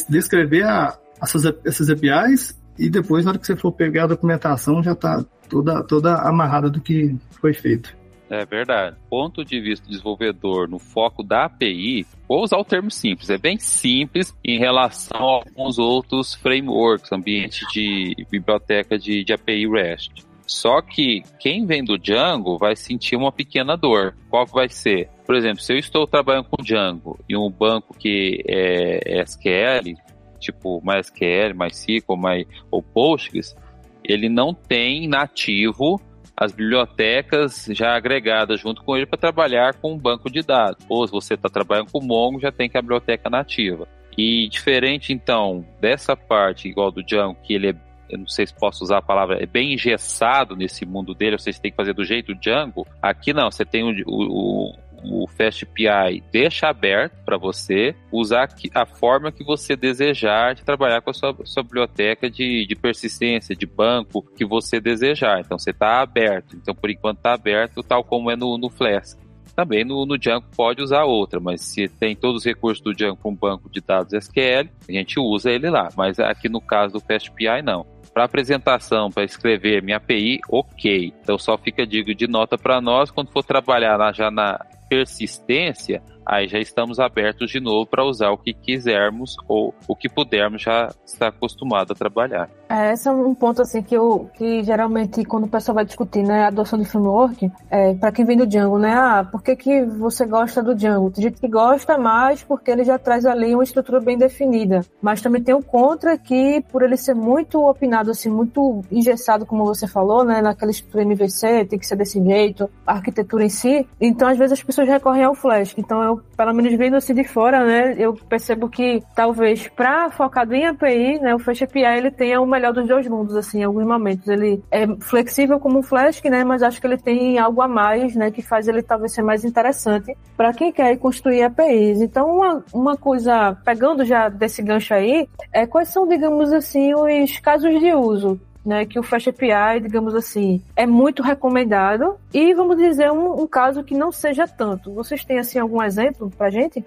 descrever 0.07 0.63
a, 0.63 0.95
essas, 1.21 1.45
essas 1.65 1.89
APIs 1.89 2.59
e 2.77 2.89
depois, 2.89 3.25
na 3.25 3.31
hora 3.31 3.39
que 3.39 3.45
você 3.45 3.55
for 3.55 3.73
pegar 3.73 4.03
a 4.05 4.07
documentação, 4.07 4.81
já 4.81 4.93
está 4.93 5.25
toda, 5.49 5.83
toda 5.83 6.15
amarrada 6.15 6.69
do 6.69 6.79
que 6.79 7.15
foi 7.41 7.53
feito. 7.53 7.98
É 8.29 8.45
verdade. 8.45 8.95
Ponto 9.09 9.43
de 9.43 9.59
vista 9.59 9.85
do 9.85 9.89
desenvolvedor 9.89 10.69
no 10.69 10.77
foco 10.77 11.23
da 11.23 11.45
API, 11.45 12.05
vou 12.27 12.43
usar 12.43 12.57
o 12.57 12.63
termo 12.63 12.91
simples, 12.91 13.29
é 13.29 13.37
bem 13.37 13.57
simples 13.57 14.35
em 14.45 14.59
relação 14.59 15.19
a 15.19 15.33
alguns 15.33 15.79
outros 15.79 16.35
frameworks, 16.35 17.11
ambiente 17.11 17.65
de 17.73 18.15
biblioteca 18.29 18.99
de, 18.99 19.23
de 19.23 19.33
API 19.33 19.67
REST. 19.67 20.29
Só 20.45 20.81
que 20.81 21.23
quem 21.39 21.65
vem 21.65 21.83
do 21.83 21.97
Django 21.97 22.57
vai 22.57 22.75
sentir 22.75 23.15
uma 23.15 23.31
pequena 23.31 23.75
dor. 23.75 24.15
Qual 24.29 24.45
que 24.45 24.53
vai 24.53 24.67
ser? 24.67 25.09
Por 25.25 25.35
exemplo, 25.35 25.61
se 25.61 25.73
eu 25.73 25.77
estou 25.77 26.07
trabalhando 26.07 26.47
com 26.49 26.63
Django 26.63 27.19
e 27.29 27.37
um 27.37 27.51
banco 27.51 27.95
que 27.95 28.43
é 28.47 29.21
SQL, 29.21 29.95
tipo 30.39 30.81
MySQL, 30.83 31.55
MySQL 31.55 32.17
My, 32.17 32.47
ou 32.71 32.81
Postgres, 32.81 33.55
ele 34.03 34.27
não 34.27 34.53
tem 34.53 35.07
nativo 35.07 36.01
as 36.39 36.53
bibliotecas 36.53 37.65
já 37.71 37.93
agregadas 37.97 38.61
junto 38.61 38.81
com 38.81 38.95
ele 38.95 39.05
para 39.05 39.19
trabalhar 39.19 39.73
com 39.73 39.91
um 39.91 39.97
banco 39.97 40.31
de 40.31 40.41
dados. 40.41 40.85
Ou 40.87 41.05
se 41.05 41.11
você 41.11 41.33
está 41.33 41.49
trabalhando 41.49 41.91
com 41.91 41.99
o 41.99 42.03
Mongo, 42.03 42.39
já 42.39 42.49
tem 42.49 42.69
que 42.69 42.77
a 42.77 42.81
biblioteca 42.81 43.29
nativa. 43.29 43.85
E 44.17 44.47
diferente, 44.47 45.11
então, 45.11 45.65
dessa 45.81 46.15
parte, 46.15 46.69
igual 46.69 46.91
do 46.91 47.03
Django, 47.03 47.37
que 47.43 47.53
ele 47.53 47.71
é, 47.71 47.75
eu 48.09 48.19
não 48.19 48.27
sei 48.27 48.47
se 48.47 48.53
posso 48.53 48.85
usar 48.85 48.99
a 48.99 49.01
palavra, 49.01 49.43
é 49.43 49.45
bem 49.45 49.73
engessado 49.73 50.55
nesse 50.55 50.85
mundo 50.85 51.13
dele, 51.13 51.37
vocês 51.37 51.59
têm 51.59 51.71
que 51.71 51.77
fazer 51.77 51.93
do 51.93 52.05
jeito 52.05 52.33
Django. 52.33 52.87
Aqui 53.01 53.33
não, 53.33 53.51
você 53.51 53.65
tem 53.65 53.83
o, 53.83 53.93
o, 54.07 54.73
o 55.03 55.27
FastPI 55.27 56.23
deixa 56.31 56.67
aberto 56.67 57.23
para 57.25 57.37
você 57.37 57.95
usar 58.11 58.49
a 58.73 58.85
forma 58.85 59.31
que 59.31 59.43
você 59.43 59.75
desejar 59.75 60.55
de 60.55 60.63
trabalhar 60.63 61.01
com 61.01 61.09
a 61.09 61.13
sua, 61.13 61.35
sua 61.45 61.63
biblioteca 61.63 62.29
de, 62.29 62.65
de 62.65 62.75
persistência, 62.75 63.55
de 63.55 63.65
banco 63.65 64.21
que 64.35 64.45
você 64.45 64.79
desejar. 64.79 65.39
Então 65.39 65.57
você 65.57 65.71
está 65.71 66.01
aberto. 66.01 66.55
Então 66.55 66.73
por 66.73 66.89
enquanto 66.89 67.17
está 67.17 67.33
aberto, 67.33 67.83
tal 67.83 68.03
como 68.03 68.31
é 68.31 68.35
no, 68.35 68.57
no 68.57 68.69
Flask. 68.69 69.17
Também 69.55 69.83
no, 69.83 70.05
no 70.05 70.17
Django 70.17 70.45
pode 70.55 70.81
usar 70.81 71.03
outra, 71.03 71.39
mas 71.39 71.61
se 71.61 71.89
tem 71.89 72.15
todos 72.15 72.37
os 72.37 72.45
recursos 72.45 72.81
do 72.81 72.93
Django 72.93 73.17
para 73.17 73.29
um 73.29 73.35
banco 73.35 73.69
de 73.69 73.81
dados 73.81 74.13
SQL, 74.13 74.69
a 74.87 74.91
gente 74.91 75.19
usa 75.19 75.51
ele 75.51 75.69
lá. 75.69 75.89
Mas 75.97 76.17
aqui 76.17 76.47
no 76.47 76.61
caso 76.61 76.93
do 76.93 76.99
FastPI, 77.01 77.61
não 77.61 77.85
para 78.13 78.23
apresentação, 78.23 79.09
para 79.09 79.23
escrever 79.23 79.81
minha 79.83 79.97
API, 79.97 80.39
ok. 80.49 81.13
Então 81.21 81.37
só 81.37 81.57
fica 81.57 81.85
digo 81.85 82.13
de 82.13 82.27
nota 82.27 82.57
para 82.57 82.81
nós 82.81 83.11
quando 83.11 83.31
for 83.31 83.43
trabalhar 83.43 84.13
já 84.13 84.29
na 84.31 84.59
persistência, 84.89 86.01
aí 86.29 86.47
já 86.47 86.59
estamos 86.59 86.99
abertos 86.99 87.49
de 87.49 87.59
novo 87.59 87.87
para 87.87 88.05
usar 88.05 88.29
o 88.29 88.37
que 88.37 88.53
quisermos 88.53 89.35
ou 89.47 89.73
o 89.87 89.95
que 89.95 90.07
pudermos 90.07 90.61
já 90.61 90.93
estar 91.05 91.27
acostumado 91.27 91.91
a 91.91 91.95
trabalhar. 91.95 92.49
É, 92.69 92.93
esse 92.93 93.07
é 93.07 93.11
um 93.11 93.33
ponto 93.33 93.63
assim 93.63 93.81
que 93.81 93.95
eu 93.95 94.29
que 94.35 94.63
geralmente 94.63 95.25
quando 95.25 95.45
o 95.45 95.49
pessoal 95.49 95.75
vai 95.75 95.85
discutir, 95.85 96.23
né, 96.23 96.43
a 96.43 96.47
adoção 96.47 96.77
de 96.77 96.85
framework, 96.85 97.51
é, 97.69 97.95
para 97.95 98.11
quem 98.11 98.25
vem 98.25 98.37
do 98.37 98.45
Django, 98.45 98.77
né, 98.77 98.93
ah, 98.93 99.27
por 99.29 99.41
que, 99.41 99.55
que 99.55 99.83
você 99.85 100.25
gosta 100.25 100.61
do 100.61 100.75
Django? 100.75 101.09
Tem 101.09 101.23
gente 101.23 101.41
que 101.41 101.47
gosta 101.47 101.97
mais 101.97 102.43
porque 102.43 102.69
ele 102.69 102.83
já 102.83 102.99
traz 102.99 103.25
ali 103.25 103.55
uma 103.55 103.63
estrutura 103.63 103.99
bem 103.99 104.17
definida, 104.17 104.85
mas 105.01 105.21
também 105.21 105.41
tem 105.41 105.55
o 105.55 105.63
contra 105.63 106.15
que 106.17 106.63
por 106.71 106.83
ele 106.83 106.95
ser 106.95 107.15
muito 107.15 107.65
opinado 107.65 108.11
assim, 108.11 108.29
muito 108.29 108.83
engessado 108.91 109.47
como 109.47 109.65
você 109.65 109.87
falou, 109.87 110.23
né, 110.23 110.41
naquela 110.41 110.69
estrutura 110.69 111.03
MVC, 111.03 111.65
tem 111.65 111.79
que 111.79 111.87
ser 111.87 111.95
desse 111.95 112.23
jeito, 112.23 112.69
a 112.85 112.93
arquitetura 112.93 113.43
em 113.43 113.49
si, 113.49 113.87
então 113.99 114.27
às 114.27 114.37
vezes 114.37 114.53
as 114.53 114.63
pessoas 114.63 114.87
recorrem 114.87 115.23
ao 115.23 115.33
Flash. 115.33 115.73
Então 115.77 116.03
eu, 116.03 116.18
pelo 116.37 116.53
menos 116.53 116.73
vendo 116.75 116.95
assim 116.95 117.13
de 117.13 117.23
fora, 117.23 117.65
né, 117.65 117.95
eu 117.97 118.13
percebo 118.13 118.69
que 118.69 119.01
talvez 119.15 119.67
para 119.69 120.11
focado 120.11 120.53
em 120.53 120.65
API, 120.67 121.19
né, 121.19 121.33
o 121.33 121.39
Flash 121.39 121.63
API 121.63 121.97
ele 121.97 122.11
tenha 122.11 122.39
uma 122.39 122.59
melhor 122.59 122.73
dos 122.73 122.87
dois 122.87 123.07
mundos, 123.07 123.35
assim, 123.37 123.61
em 123.61 123.63
alguns 123.63 123.85
momentos. 123.85 124.27
Ele 124.27 124.61
é 124.69 124.85
flexível 124.99 125.59
como 125.59 125.79
um 125.79 125.83
Flask, 125.83 126.23
né? 126.25 126.43
Mas 126.43 126.61
acho 126.61 126.81
que 126.81 126.85
ele 126.85 126.97
tem 126.97 127.39
algo 127.39 127.61
a 127.61 127.67
mais, 127.67 128.15
né? 128.15 128.29
Que 128.29 128.41
faz 128.41 128.67
ele 128.67 128.83
talvez 128.83 129.13
ser 129.13 129.21
mais 129.21 129.45
interessante 129.45 130.15
para 130.35 130.53
quem 130.53 130.71
quer 130.71 130.97
construir 130.97 131.43
APIs. 131.43 132.01
Então, 132.01 132.27
uma, 132.35 132.63
uma 132.73 132.97
coisa, 132.97 133.57
pegando 133.63 134.03
já 134.03 134.27
desse 134.27 134.61
gancho 134.61 134.93
aí, 134.93 135.27
é 135.53 135.65
quais 135.65 135.87
são, 135.87 136.05
digamos 136.05 136.51
assim, 136.51 136.93
os 136.93 137.39
casos 137.39 137.79
de 137.79 137.93
uso 137.93 138.39
né, 138.65 138.85
que 138.85 138.99
o 138.99 139.03
Fast 139.03 139.29
API, 139.29 139.81
digamos 139.81 140.13
assim, 140.15 140.61
é 140.75 140.85
muito 140.85 141.23
recomendado. 141.23 142.15
E 142.33 142.53
vamos 142.53 142.77
dizer 142.77 143.11
um, 143.11 143.41
um, 143.41 143.47
caso 143.47 143.83
que 143.83 143.95
não 143.95 144.11
seja 144.11 144.47
tanto. 144.47 144.93
Vocês 144.93 145.23
têm 145.23 145.39
assim 145.39 145.59
algum 145.59 145.81
exemplo 145.81 146.29
para 146.29 146.49
gente? 146.49 146.83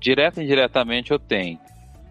Direto 0.00 0.40
e 0.40 0.44
indiretamente 0.44 1.10
eu 1.10 1.18
tenho. 1.18 1.58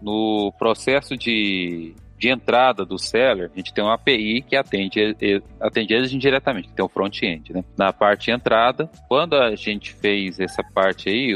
No 0.02 0.52
processo 0.58 1.16
de 1.18 1.96
de 2.18 2.30
entrada 2.30 2.86
do 2.86 2.98
seller, 2.98 3.52
a 3.54 3.58
gente 3.58 3.74
tem 3.74 3.84
uma 3.84 3.96
API 3.96 4.42
que 4.42 4.56
atende, 4.56 5.16
atende 5.60 5.94
eles 5.94 6.14
indiretamente, 6.14 6.70
que 6.70 6.74
tem 6.74 6.84
o 6.84 6.88
um 6.88 6.90
front-end, 6.90 7.54
né? 7.54 7.64
Na 7.78 7.92
parte 7.92 8.26
de 8.26 8.32
entrada, 8.32 8.90
quando 9.08 9.36
a 9.36 9.56
gente 9.56 9.94
fez 9.94 10.40
essa 10.40 10.64
parte 10.64 11.10
aí, 11.10 11.34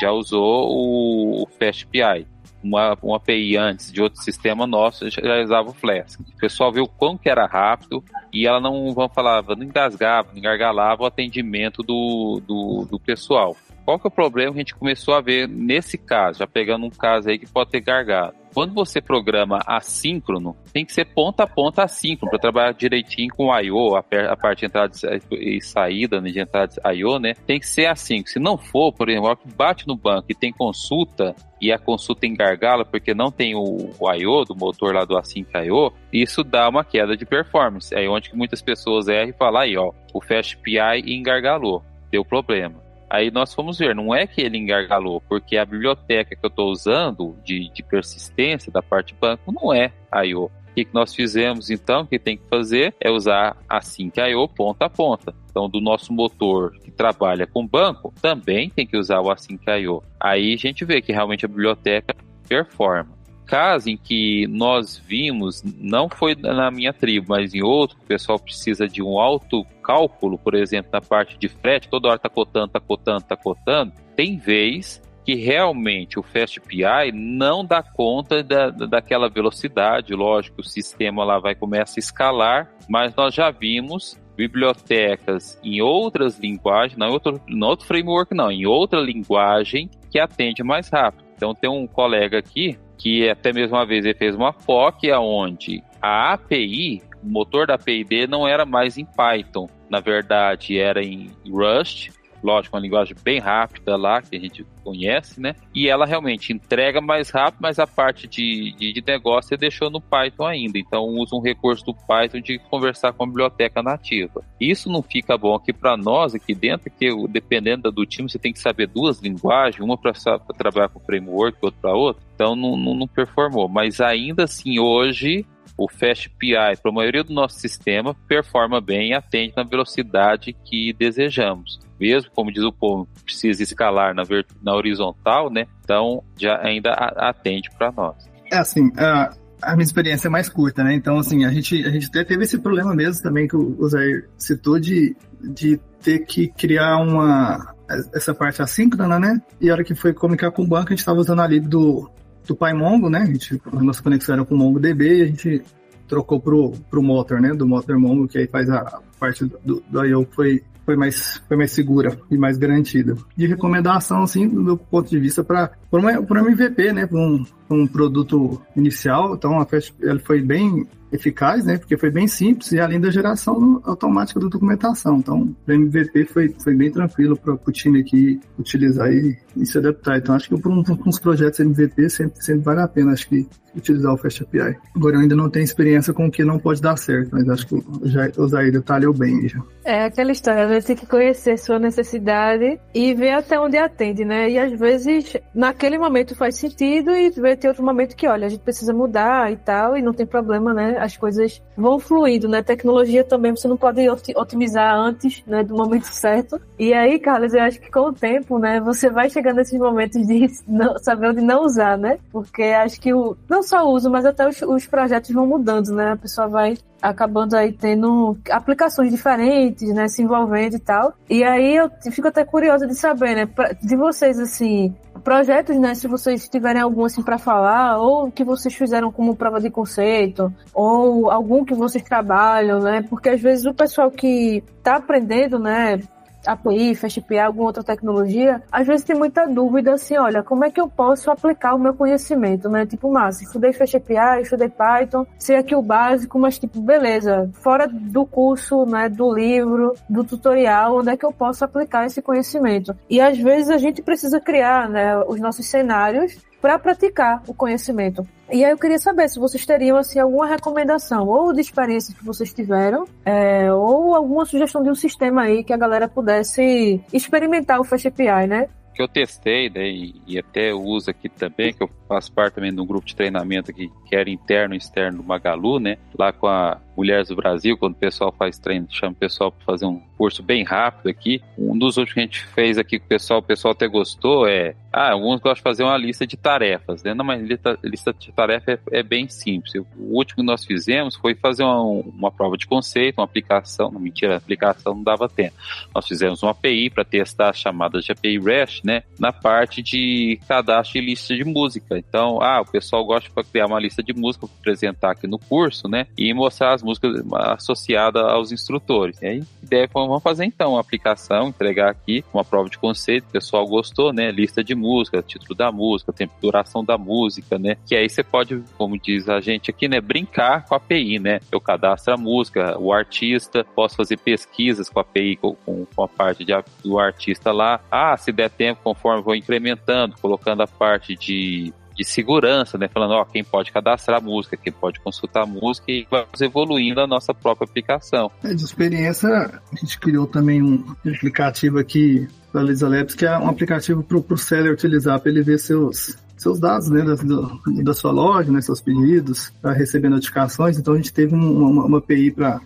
já 0.00 0.12
usou 0.12 0.68
o, 0.68 1.42
o 1.42 1.46
FastPI. 1.46 2.26
Uma, 2.62 2.96
uma 3.02 3.16
API 3.16 3.56
antes 3.56 3.90
de 3.90 4.02
outro 4.02 4.20
sistema 4.22 4.66
nosso 4.66 5.08
já 5.08 5.42
usava 5.42 5.70
o 5.70 5.74
Flask. 5.74 6.20
O 6.20 6.36
pessoal 6.38 6.70
viu 6.72 6.86
quão 6.86 7.16
que 7.16 7.28
era 7.28 7.46
rápido 7.46 8.04
e 8.32 8.46
ela 8.46 8.60
não, 8.60 8.92
vamos 8.92 9.14
falar, 9.14 9.42
não 9.42 9.62
engasgava, 9.62 10.28
não 10.30 10.38
engargalava 10.38 11.02
o 11.02 11.06
atendimento 11.06 11.82
do, 11.82 12.42
do, 12.46 12.86
do 12.90 13.00
pessoal. 13.00 13.56
Qual 13.84 13.98
que 13.98 14.06
é 14.06 14.08
o 14.08 14.12
problema 14.12 14.52
que 14.52 14.58
a 14.58 14.62
gente 14.62 14.74
começou 14.74 15.14
a 15.14 15.20
ver 15.20 15.48
nesse 15.48 15.96
caso, 15.96 16.38
já 16.40 16.46
pegando 16.46 16.86
um 16.86 16.90
caso 16.90 17.30
aí 17.30 17.38
que 17.38 17.46
pode 17.46 17.70
ter 17.70 17.80
gargalo? 17.80 18.39
Quando 18.52 18.74
você 18.74 19.00
programa 19.00 19.60
assíncrono, 19.66 20.56
tem 20.72 20.84
que 20.84 20.92
ser 20.92 21.04
ponta 21.04 21.44
a 21.44 21.46
ponta 21.46 21.84
assíncrono 21.84 22.30
para 22.30 22.40
trabalhar 22.40 22.72
direitinho 22.72 23.32
com 23.34 23.46
o 23.46 23.60
I.O., 23.60 23.96
a, 23.96 24.00
a, 24.00 24.36
parte 24.36 24.60
de 24.60 24.66
entrada 24.66 24.92
e 25.32 25.60
saída 25.60 26.20
né, 26.20 26.30
de 26.30 26.40
entrada 26.40 26.74
I.O., 26.92 27.18
né? 27.18 27.34
Tem 27.46 27.60
que 27.60 27.66
ser 27.66 27.86
assim. 27.86 28.24
Se 28.26 28.38
não 28.38 28.58
for, 28.58 28.92
por 28.92 29.08
exemplo, 29.08 29.36
que 29.36 29.52
bate 29.54 29.86
no 29.86 29.96
banco 29.96 30.26
e 30.28 30.34
tem 30.34 30.52
consulta 30.52 31.34
e 31.60 31.70
a 31.72 31.78
consulta 31.78 32.26
em 32.26 32.34
gargala 32.34 32.84
porque 32.84 33.14
não 33.14 33.30
tem 33.30 33.54
o, 33.54 33.92
o 33.98 34.12
I.O. 34.12 34.44
do 34.44 34.56
motor 34.56 34.94
lá 34.94 35.04
do 35.04 35.16
Async 35.16 35.48
I.O., 35.54 35.92
isso 36.12 36.42
dá 36.42 36.68
uma 36.68 36.84
queda 36.84 37.16
de 37.16 37.24
performance. 37.24 37.94
É 37.94 38.08
onde 38.08 38.34
muitas 38.34 38.60
pessoas 38.60 39.06
erram 39.06 39.30
e 39.30 39.32
falam 39.32 39.62
aí, 39.62 39.76
ó, 39.76 39.92
o 40.12 40.20
Fast 40.20 40.56
PI 40.58 41.04
engargalou, 41.06 41.82
deu 42.10 42.24
problema. 42.24 42.89
Aí 43.10 43.28
nós 43.28 43.52
fomos 43.52 43.76
ver, 43.76 43.94
não 43.94 44.14
é 44.14 44.24
que 44.24 44.40
ele 44.40 44.56
engargalou, 44.56 45.20
porque 45.28 45.56
a 45.56 45.64
biblioteca 45.64 46.36
que 46.36 46.46
eu 46.46 46.48
estou 46.48 46.70
usando 46.70 47.36
de, 47.44 47.68
de 47.72 47.82
persistência 47.82 48.70
da 48.70 48.80
parte 48.80 49.16
banco 49.20 49.50
não 49.50 49.74
é 49.74 49.92
I.O. 50.24 50.44
O 50.44 50.50
que, 50.72 50.86
nós 50.94 51.12
fizemos 51.12 51.68
então, 51.68 52.06
que 52.06 52.16
tem 52.16 52.36
que 52.36 52.46
fazer 52.48 52.94
é 53.00 53.10
usar 53.10 53.56
a 53.68 53.80
Sync 53.80 54.20
I.O. 54.20 54.46
ponta 54.46 54.84
a 54.84 54.88
ponta. 54.88 55.34
Então, 55.50 55.68
do 55.68 55.80
nosso 55.80 56.12
motor 56.12 56.70
que 56.78 56.92
trabalha 56.92 57.44
com 57.44 57.66
banco, 57.66 58.14
também 58.22 58.70
tem 58.70 58.86
que 58.86 58.96
usar 58.96 59.20
o 59.20 59.30
Async 59.30 59.60
I.O. 59.68 60.00
Aí 60.20 60.54
a 60.54 60.56
gente 60.56 60.84
vê 60.84 61.02
que 61.02 61.10
realmente 61.10 61.44
a 61.44 61.48
biblioteca 61.48 62.14
performa 62.48 63.19
caso 63.50 63.90
em 63.90 63.96
que 63.96 64.46
nós 64.46 64.96
vimos, 64.96 65.60
não 65.76 66.08
foi 66.08 66.36
na 66.36 66.70
minha 66.70 66.92
tribo, 66.92 67.26
mas 67.30 67.52
em 67.52 67.62
outro, 67.62 67.98
o 68.00 68.06
pessoal 68.06 68.38
precisa 68.38 68.86
de 68.86 69.02
um 69.02 69.18
alto 69.18 69.66
cálculo, 69.82 70.38
por 70.38 70.54
exemplo, 70.54 70.92
na 70.92 71.00
parte 71.00 71.36
de 71.36 71.48
frete, 71.48 71.88
toda 71.88 72.08
hora 72.08 72.18
tá 72.18 72.28
cotando, 72.28 72.68
tá 72.68 72.78
cotando, 72.78 73.22
tá 73.22 73.36
cotando, 73.36 73.92
tem 74.14 74.38
vez 74.38 75.02
que 75.24 75.34
realmente 75.34 76.16
o 76.16 76.22
FastPI 76.22 77.10
não 77.12 77.64
dá 77.64 77.82
conta 77.82 78.40
da, 78.42 78.70
daquela 78.70 79.28
velocidade, 79.28 80.14
lógico, 80.14 80.60
o 80.60 80.64
sistema 80.64 81.24
lá 81.24 81.40
vai 81.40 81.56
começar 81.56 81.94
a 81.96 81.98
escalar, 81.98 82.72
mas 82.88 83.14
nós 83.16 83.34
já 83.34 83.50
vimos 83.50 84.16
bibliotecas 84.36 85.60
em 85.62 85.82
outras 85.82 86.38
linguagens, 86.38 86.96
não 86.96 87.08
em 87.08 87.12
outro, 87.12 87.40
não 87.48 87.68
outro 87.68 87.86
framework 87.86 88.32
não, 88.32 88.50
em 88.50 88.64
outra 88.64 89.00
linguagem 89.00 89.90
que 90.08 90.20
atende 90.20 90.62
mais 90.62 90.88
rápido. 90.88 91.24
Então 91.36 91.52
tem 91.52 91.68
um 91.68 91.86
colega 91.86 92.38
aqui 92.38 92.78
que 93.00 93.28
até 93.30 93.50
mesmo 93.52 93.76
uma 93.76 93.86
vez 93.86 94.04
ele 94.04 94.14
fez 94.14 94.34
uma 94.36 94.52
POC 94.52 95.10
aonde 95.10 95.82
a 96.02 96.34
API, 96.34 97.02
o 97.22 97.26
motor 97.26 97.66
da 97.66 97.74
API 97.74 98.26
não 98.28 98.46
era 98.46 98.66
mais 98.66 98.98
em 98.98 99.06
Python, 99.06 99.68
na 99.88 100.00
verdade 100.00 100.78
era 100.78 101.02
em 101.02 101.30
Rust, 101.50 102.10
lógico, 102.42 102.76
uma 102.76 102.82
linguagem 102.82 103.16
bem 103.22 103.38
rápida 103.38 103.96
lá, 103.96 104.22
que 104.22 104.36
a 104.36 104.40
gente 104.40 104.64
conhece, 104.82 105.40
né? 105.40 105.54
E 105.74 105.88
ela 105.88 106.06
realmente 106.06 106.52
entrega 106.52 107.00
mais 107.00 107.30
rápido, 107.30 107.60
mas 107.60 107.78
a 107.78 107.86
parte 107.86 108.26
de, 108.26 108.74
de, 108.76 108.92
de 108.92 109.04
negócio 109.06 109.50
você 109.50 109.56
deixou 109.56 109.90
no 109.90 110.00
Python 110.00 110.46
ainda. 110.46 110.78
Então 110.78 111.04
usa 111.04 111.36
um 111.36 111.40
recurso 111.40 111.84
do 111.84 111.94
Python 111.94 112.40
de 112.40 112.58
conversar 112.58 113.12
com 113.12 113.24
a 113.24 113.26
biblioteca 113.26 113.82
nativa. 113.82 114.42
Isso 114.60 114.90
não 114.90 115.02
fica 115.02 115.36
bom 115.36 115.54
aqui 115.54 115.72
para 115.72 115.96
nós, 115.96 116.34
aqui 116.34 116.54
dentro, 116.54 116.90
que 116.90 117.10
dependendo 117.28 117.90
do 117.90 118.06
time, 118.06 118.28
você 118.28 118.38
tem 118.38 118.52
que 118.52 118.58
saber 118.58 118.86
duas 118.86 119.20
linguagens, 119.20 119.82
uma 119.82 119.96
para 119.96 120.12
trabalhar 120.56 120.88
com 120.88 121.00
framework, 121.00 121.58
outra 121.60 121.80
para 121.80 121.94
outra. 121.94 122.22
Então 122.34 122.56
não, 122.56 122.76
não, 122.76 122.94
não 122.94 123.06
performou. 123.06 123.68
Mas 123.68 124.00
ainda 124.00 124.44
assim, 124.44 124.78
hoje, 124.78 125.44
o 125.80 125.88
Fast 125.88 126.28
PI, 126.38 126.76
para 126.82 126.90
a 126.90 126.94
maioria 126.94 127.24
do 127.24 127.32
nosso 127.32 127.58
sistema, 127.58 128.14
performa 128.28 128.82
bem 128.82 129.10
e 129.10 129.14
atende 129.14 129.54
na 129.56 129.62
velocidade 129.62 130.52
que 130.52 130.92
desejamos. 130.92 131.80
Mesmo, 131.98 132.30
como 132.34 132.52
diz 132.52 132.62
o 132.62 132.72
povo, 132.72 133.08
precisa 133.24 133.62
escalar 133.62 134.14
na, 134.14 134.22
na 134.62 134.74
horizontal, 134.74 135.50
né? 135.50 135.66
Então, 135.82 136.22
já 136.36 136.60
ainda 136.62 136.90
atende 136.92 137.70
para 137.78 137.90
nós. 137.92 138.14
É 138.52 138.58
assim, 138.58 138.90
a, 138.98 139.34
a 139.62 139.72
minha 139.72 139.84
experiência 139.84 140.28
é 140.28 140.30
mais 140.30 140.50
curta, 140.50 140.84
né? 140.84 140.92
Então, 140.92 141.18
assim, 141.18 141.46
a 141.46 141.50
gente, 141.50 141.82
a 141.82 141.90
gente 141.90 142.08
até 142.08 142.24
teve 142.24 142.44
esse 142.44 142.58
problema 142.58 142.94
mesmo 142.94 143.22
também 143.22 143.48
que 143.48 143.56
o 143.56 143.88
Zé 143.88 144.22
citou 144.36 144.78
de, 144.78 145.16
de 145.40 145.80
ter 146.02 146.20
que 146.26 146.48
criar 146.48 146.98
uma, 146.98 147.74
essa 148.14 148.34
parte 148.34 148.60
assíncrona, 148.60 149.18
né? 149.18 149.40
E 149.58 149.70
a 149.70 149.72
hora 149.72 149.84
que 149.84 149.94
foi 149.94 150.12
comunicar 150.12 150.50
com 150.50 150.62
o 150.62 150.66
banco, 150.66 150.88
a 150.88 150.90
gente 150.90 150.98
estava 150.98 151.20
usando 151.20 151.40
a 151.40 151.46
lib 151.46 151.66
do, 151.66 152.10
do 152.46 152.56
PyMongo, 152.56 153.08
né? 153.08 153.20
A, 153.20 153.26
gente, 153.26 153.60
nossa 153.72 154.02
conexão 154.02 154.34
era 154.34 154.44
com 154.44 154.54
o 154.54 154.58
MongoDB 154.58 155.18
e 155.18 155.22
a 155.22 155.26
gente 155.26 155.62
trocou 156.08 156.40
pro, 156.40 156.72
pro 156.90 157.02
Motor, 157.02 157.40
né? 157.40 157.50
Do 157.50 157.66
Motor 157.66 157.98
Mongo, 157.98 158.26
que 158.26 158.38
aí 158.38 158.46
faz 158.46 158.68
a 158.68 159.00
parte 159.18 159.44
do, 159.64 159.82
do 159.88 160.04
I.O. 160.04 160.26
foi 160.30 160.62
foi 160.84 160.96
mais, 160.96 161.40
foi 161.46 161.56
mais 161.56 161.70
segura 161.70 162.18
e 162.30 162.36
mais 162.36 162.58
garantida. 162.58 163.14
De 163.36 163.46
recomendação, 163.46 164.22
assim, 164.22 164.48
do 164.48 164.60
meu 164.60 164.76
ponto 164.76 165.08
de 165.08 165.20
vista, 165.20 165.44
para 165.44 165.70
um 165.92 166.08
MVP, 166.08 166.92
né? 166.92 167.06
Para 167.06 167.18
um, 167.18 167.44
um 167.70 167.86
produto 167.86 168.60
inicial. 168.74 169.34
Então, 169.34 169.60
a 169.60 169.64
Fast, 169.64 169.94
ela 170.02 170.18
foi 170.18 170.42
bem 170.42 170.88
eficaz, 171.12 171.64
né? 171.64 171.78
Porque 171.78 171.96
foi 171.96 172.10
bem 172.10 172.26
simples 172.26 172.72
e 172.72 172.80
além 172.80 173.00
da 173.00 173.10
geração 173.10 173.80
automática 173.84 174.40
da 174.40 174.48
documentação. 174.48 175.18
Então, 175.18 175.54
o 175.66 175.72
MVP 175.72 176.26
foi, 176.26 176.54
foi 176.62 176.74
bem 176.74 176.90
tranquilo 176.90 177.36
para 177.36 177.54
o 177.54 177.72
time 177.72 178.00
aqui 178.00 178.40
utilizar 178.58 179.12
e, 179.12 179.36
e, 179.56 179.66
se 179.66 179.78
adaptar. 179.78 180.18
Então, 180.18 180.34
acho 180.34 180.48
que 180.48 180.60
para 180.60 180.70
um, 180.70 180.82
uns 181.06 181.18
projetos 181.18 181.60
MVP 181.60 182.08
sempre, 182.10 182.42
sempre 182.42 182.62
vale 182.62 182.80
a 182.80 182.88
pena, 182.88 183.12
acho 183.12 183.28
que 183.28 183.46
utilizar 183.76 184.12
o 184.12 184.16
Fast 184.16 184.42
API. 184.42 184.76
Agora, 184.94 185.16
eu 185.16 185.20
ainda 185.20 185.36
não 185.36 185.48
tenho 185.48 185.64
experiência 185.64 186.12
com 186.12 186.26
o 186.26 186.30
que 186.30 186.44
não 186.44 186.58
pode 186.58 186.80
dar 186.80 186.96
certo, 186.96 187.30
mas 187.32 187.48
acho 187.48 187.66
que 187.66 187.74
o 187.74 188.48
Zaire 188.48 188.72
detalhou 188.72 189.12
bem 189.12 189.48
já. 189.48 189.60
É 189.84 190.04
aquela 190.04 190.32
história, 190.32 190.68
gente 190.68 190.86
tem 190.86 190.96
que 190.96 191.06
conhecer 191.06 191.58
sua 191.58 191.78
necessidade 191.78 192.78
e 192.94 193.14
ver 193.14 193.32
até 193.32 193.58
onde 193.58 193.76
atende, 193.76 194.24
né? 194.24 194.50
E 194.50 194.58
às 194.58 194.78
vezes, 194.78 195.36
naquele 195.54 195.98
momento 195.98 196.34
faz 196.34 196.56
sentido 196.56 197.10
e 197.10 197.30
ver 197.30 197.56
ter 197.56 197.68
outro 197.68 197.84
momento 197.84 198.16
que, 198.16 198.26
olha, 198.26 198.46
a 198.46 198.48
gente 198.48 198.62
precisa 198.62 198.92
mudar 198.92 199.52
e 199.52 199.56
tal, 199.56 199.96
e 199.96 200.02
não 200.02 200.12
tem 200.12 200.26
problema, 200.26 200.74
né? 200.74 200.98
As 201.00 201.16
coisas 201.16 201.62
vão 201.76 201.98
fluindo, 201.98 202.48
né? 202.48 202.62
Tecnologia 202.62 203.24
também 203.24 203.56
você 203.56 203.66
não 203.66 203.76
pode 203.76 204.06
otimizar 204.36 204.94
antes, 204.94 205.42
né, 205.46 205.64
do 205.64 205.74
momento 205.74 206.04
certo. 206.12 206.60
E 206.78 206.92
aí, 206.92 207.18
Carlos, 207.18 207.54
eu 207.54 207.62
acho 207.62 207.80
que 207.80 207.90
com 207.90 208.08
o 208.08 208.12
tempo, 208.12 208.58
né, 208.58 208.80
você 208.80 209.08
vai 209.08 209.30
chegando 209.30 209.56
nesses 209.56 209.78
momentos 209.78 210.26
de 210.26 210.46
não, 210.68 210.98
saber 210.98 211.30
onde 211.30 211.40
não 211.40 211.64
usar, 211.64 211.96
né? 211.96 212.18
Porque 212.30 212.62
acho 212.62 213.00
que 213.00 213.12
o 213.14 213.36
não 213.48 213.62
só 213.62 213.84
o 213.84 213.92
uso, 213.92 214.10
mas 214.10 214.26
até 214.26 214.46
os, 214.46 214.60
os 214.62 214.86
projetos 214.86 215.30
vão 215.30 215.46
mudando, 215.46 215.94
né? 215.94 216.12
A 216.12 216.16
pessoa 216.16 216.48
vai 216.48 216.76
acabando 217.00 217.56
aí 217.56 217.72
tendo 217.72 218.36
aplicações 218.50 219.10
diferentes, 219.10 219.88
né, 219.94 220.06
se 220.08 220.22
envolvendo 220.22 220.76
e 220.76 220.78
tal. 220.78 221.14
E 221.28 221.42
aí 221.42 221.76
eu 221.76 221.90
fico 222.12 222.28
até 222.28 222.44
curiosa 222.44 222.86
de 222.86 222.94
saber, 222.94 223.34
né, 223.34 223.48
de 223.82 223.96
vocês 223.96 224.38
assim, 224.38 224.94
projetos, 225.20 225.76
né, 225.78 225.94
se 225.94 226.08
vocês 226.08 226.48
tiverem 226.48 226.80
algum 226.80 227.04
assim 227.04 227.22
para 227.22 227.38
falar, 227.38 227.98
ou 227.98 228.30
que 228.30 228.44
vocês 228.44 228.74
fizeram 228.74 229.12
como 229.12 229.36
prova 229.36 229.60
de 229.60 229.70
conceito, 229.70 230.52
ou 230.74 231.30
algum 231.30 231.64
que 231.64 231.74
vocês 231.74 232.02
trabalham, 232.02 232.80
né? 232.80 233.02
Porque 233.08 233.28
às 233.28 233.40
vezes 233.40 233.66
o 233.66 233.74
pessoal 233.74 234.10
que 234.10 234.62
tá 234.82 234.96
aprendendo, 234.96 235.58
né, 235.58 236.00
API, 236.46 236.94
FastAPI, 236.94 237.38
alguma 237.38 237.66
outra 237.66 237.82
tecnologia, 237.82 238.62
às 238.70 238.86
vezes 238.86 239.04
tem 239.04 239.16
muita 239.16 239.46
dúvida 239.46 239.94
assim, 239.94 240.16
olha, 240.16 240.42
como 240.42 240.64
é 240.64 240.70
que 240.70 240.80
eu 240.80 240.88
posso 240.88 241.30
aplicar 241.30 241.74
o 241.74 241.78
meu 241.78 241.94
conhecimento, 241.94 242.68
né? 242.68 242.86
Tipo, 242.86 243.10
massa, 243.10 243.44
estudei 243.44 243.72
FastAPI, 243.72 244.42
estudei 244.42 244.68
Python, 244.68 245.26
sei 245.38 245.56
aqui 245.56 245.74
o 245.74 245.82
básico, 245.82 246.38
mas 246.38 246.58
tipo, 246.58 246.80
beleza, 246.80 247.50
fora 247.62 247.86
do 247.86 248.24
curso, 248.24 248.84
né, 248.86 249.08
do 249.08 249.34
livro, 249.34 249.94
do 250.08 250.24
tutorial, 250.24 250.98
onde 250.98 251.10
é 251.10 251.16
que 251.16 251.26
eu 251.26 251.32
posso 251.32 251.64
aplicar 251.64 252.06
esse 252.06 252.22
conhecimento? 252.22 252.96
E 253.08 253.20
às 253.20 253.38
vezes 253.38 253.70
a 253.70 253.78
gente 253.78 254.02
precisa 254.02 254.40
criar, 254.40 254.88
né, 254.88 255.18
os 255.26 255.40
nossos 255.40 255.66
cenários 255.66 256.38
para 256.60 256.78
praticar 256.78 257.42
o 257.46 257.54
conhecimento. 257.54 258.26
E 258.52 258.64
aí 258.64 258.70
eu 258.70 258.78
queria 258.78 258.98
saber 258.98 259.28
se 259.28 259.38
vocês 259.38 259.64
teriam 259.64 259.96
assim 259.96 260.18
alguma 260.18 260.46
recomendação 260.46 261.26
ou 261.28 261.52
de 261.52 261.60
experiências 261.60 262.16
que 262.16 262.24
vocês 262.24 262.52
tiveram, 262.52 263.06
é, 263.24 263.72
ou 263.72 264.14
alguma 264.14 264.44
sugestão 264.44 264.82
de 264.82 264.90
um 264.90 264.94
sistema 264.94 265.42
aí 265.42 265.64
que 265.64 265.72
a 265.72 265.76
galera 265.76 266.08
pudesse 266.08 267.00
experimentar 267.12 267.80
o 267.80 267.84
Fast 267.84 268.08
API, 268.08 268.46
né? 268.46 268.68
que 269.00 269.02
eu 269.02 269.08
testei 269.08 269.70
né, 269.70 269.88
e, 269.88 270.38
até 270.38 270.74
uso 270.74 271.10
aqui 271.10 271.28
também, 271.28 271.72
que 271.72 271.82
eu 271.82 271.88
faço 272.10 272.32
parte 272.32 272.54
também 272.54 272.74
de 272.74 272.80
um 272.80 272.86
grupo 272.86 273.06
de 273.06 273.14
treinamento 273.14 273.70
aqui, 273.70 273.88
que 274.04 274.16
era 274.16 274.28
interno 274.28 274.74
e 274.74 274.78
externo 274.78 275.18
do 275.18 275.24
Magalu, 275.24 275.78
né? 275.78 275.96
Lá 276.18 276.32
com 276.32 276.48
a 276.48 276.80
Mulheres 276.96 277.28
do 277.28 277.36
Brasil, 277.36 277.78
quando 277.78 277.94
o 277.94 277.98
pessoal 277.98 278.30
faz 278.36 278.58
treino, 278.58 278.86
chama 278.90 279.12
o 279.12 279.14
pessoal 279.14 279.50
para 279.50 279.64
fazer 279.64 279.86
um 279.86 280.02
curso 280.18 280.42
bem 280.42 280.64
rápido 280.64 281.08
aqui. 281.08 281.40
Um 281.56 281.78
dos 281.78 281.96
últimos 281.96 282.12
que 282.12 282.20
a 282.20 282.22
gente 282.24 282.46
fez 282.48 282.76
aqui 282.76 282.98
com 282.98 283.06
o 283.06 283.08
pessoal, 283.08 283.38
o 283.40 283.42
pessoal 283.42 283.72
até 283.72 283.86
gostou, 283.86 284.46
é. 284.46 284.74
Ah, 284.92 285.12
alguns 285.12 285.40
gostam 285.40 285.54
de 285.54 285.62
fazer 285.62 285.84
uma 285.84 285.96
lista 285.96 286.26
de 286.26 286.36
tarefas, 286.36 287.02
né? 287.02 287.14
Não, 287.14 287.24
mas 287.24 287.40
lista, 287.40 288.12
de 288.12 288.32
tarefa 288.32 288.72
é, 288.72 288.98
é, 288.98 289.02
bem 289.02 289.28
simples. 289.28 289.72
O 289.96 290.16
último 290.16 290.42
que 290.42 290.42
nós 290.42 290.64
fizemos 290.64 291.16
foi 291.16 291.34
fazer 291.34 291.62
uma, 291.62 291.80
uma 291.80 292.30
prova 292.30 292.56
de 292.56 292.66
conceito, 292.66 293.18
uma 293.18 293.24
aplicação. 293.24 293.90
Não, 293.90 294.00
mentira, 294.00 294.36
aplicação 294.36 294.94
não 294.94 295.02
dava 295.02 295.28
tempo. 295.28 295.54
Nós 295.94 296.06
fizemos 296.06 296.42
uma 296.42 296.50
API 296.50 296.90
para 296.90 297.04
testar 297.04 297.50
as 297.50 297.58
chamadas 297.58 298.04
de 298.04 298.12
API 298.12 298.38
REST, 298.38 298.84
né? 298.84 299.04
Na 299.18 299.32
parte 299.32 299.80
de 299.80 300.38
cadastro 300.46 301.00
de 301.00 301.06
lista 301.06 301.34
de 301.34 301.44
música. 301.44 301.99
Então, 302.08 302.42
ah, 302.42 302.60
o 302.60 302.70
pessoal 302.70 303.04
gosta 303.04 303.28
de 303.28 303.50
criar 303.50 303.66
uma 303.66 303.78
lista 303.78 304.02
de 304.02 304.12
música 304.12 304.46
para 304.46 304.56
apresentar 304.58 305.12
aqui 305.12 305.26
no 305.26 305.38
curso, 305.38 305.88
né? 305.88 306.06
E 306.16 306.32
mostrar 306.32 306.74
as 306.74 306.82
músicas 306.82 307.22
associadas 307.32 308.22
aos 308.22 308.52
instrutores. 308.52 309.20
E 309.22 309.26
aí, 309.26 309.42
ideia 309.62 309.88
foi, 309.88 310.06
vamos 310.06 310.22
fazer 310.22 310.44
então 310.44 310.72
uma 310.72 310.80
aplicação, 310.80 311.48
entregar 311.48 311.90
aqui 311.90 312.24
uma 312.32 312.44
prova 312.44 312.68
de 312.68 312.78
conceito, 312.78 313.24
o 313.28 313.32
pessoal 313.32 313.66
gostou, 313.66 314.12
né? 314.12 314.30
Lista 314.30 314.64
de 314.64 314.74
música, 314.74 315.22
título 315.22 315.54
da 315.54 315.70
música, 315.70 316.12
tempo 316.12 316.34
de 316.34 316.40
duração 316.40 316.84
da 316.84 316.96
música, 316.96 317.58
né? 317.58 317.76
Que 317.86 317.94
aí 317.94 318.08
você 318.08 318.22
pode, 318.22 318.62
como 318.76 318.98
diz 318.98 319.28
a 319.28 319.40
gente 319.40 319.70
aqui, 319.70 319.88
né? 319.88 320.00
Brincar 320.00 320.64
com 320.66 320.74
a 320.74 320.78
API, 320.78 321.18
né? 321.18 321.40
Eu 321.52 321.60
cadastro 321.60 322.14
a 322.14 322.16
música, 322.16 322.78
o 322.78 322.92
artista, 322.92 323.64
posso 323.74 323.96
fazer 323.96 324.16
pesquisas 324.16 324.88
com 324.88 324.98
a 324.98 325.02
API, 325.02 325.36
com, 325.36 325.54
com 325.64 326.02
a 326.02 326.08
parte 326.08 326.44
de, 326.44 326.52
do 326.82 326.98
artista 326.98 327.52
lá. 327.52 327.80
Ah, 327.90 328.16
se 328.16 328.32
der 328.32 328.50
tempo, 328.50 328.80
conforme 328.82 329.22
vou 329.22 329.34
incrementando, 329.34 330.16
colocando 330.20 330.62
a 330.62 330.66
parte 330.66 331.14
de 331.14 331.72
de 332.00 332.04
segurança, 332.06 332.78
né? 332.78 332.88
Falando, 332.88 333.12
ó, 333.12 333.24
quem 333.26 333.44
pode 333.44 333.70
cadastrar 333.70 334.22
música, 334.22 334.56
quem 334.56 334.72
pode 334.72 334.98
consultar 335.00 335.46
música 335.46 335.92
e 335.92 336.06
vamos 336.10 336.40
evoluindo 336.40 336.98
a 336.98 337.06
nossa 337.06 337.34
própria 337.34 337.66
aplicação. 337.66 338.30
É, 338.42 338.54
de 338.54 338.64
experiência, 338.64 339.28
a 339.28 339.76
gente 339.76 339.98
criou 339.98 340.26
também 340.26 340.62
um 340.62 340.82
aplicativo 341.06 341.78
aqui 341.78 342.26
da 342.54 342.62
Lisa 342.62 342.88
Labs, 342.88 343.14
que 343.14 343.26
é 343.26 343.38
um 343.38 343.50
aplicativo 343.50 344.02
para 344.02 344.16
o 344.16 344.38
seller 344.38 344.72
utilizar 344.72 345.20
para 345.20 345.30
ele 345.30 345.42
ver 345.42 345.58
seus, 345.58 346.16
seus 346.38 346.58
dados 346.58 346.88
né, 346.88 347.04
da, 347.04 347.82
da 347.82 347.92
sua 347.92 348.12
loja, 348.12 348.50
né, 348.50 348.62
seus 348.62 348.80
pedidos, 348.80 349.52
para 349.60 349.74
receber 349.74 350.08
notificações. 350.08 350.78
Então 350.78 350.94
a 350.94 350.96
gente 350.96 351.12
teve 351.12 351.34
uma, 351.34 351.84
uma 351.84 351.98
API 351.98 352.30
para 352.30 352.62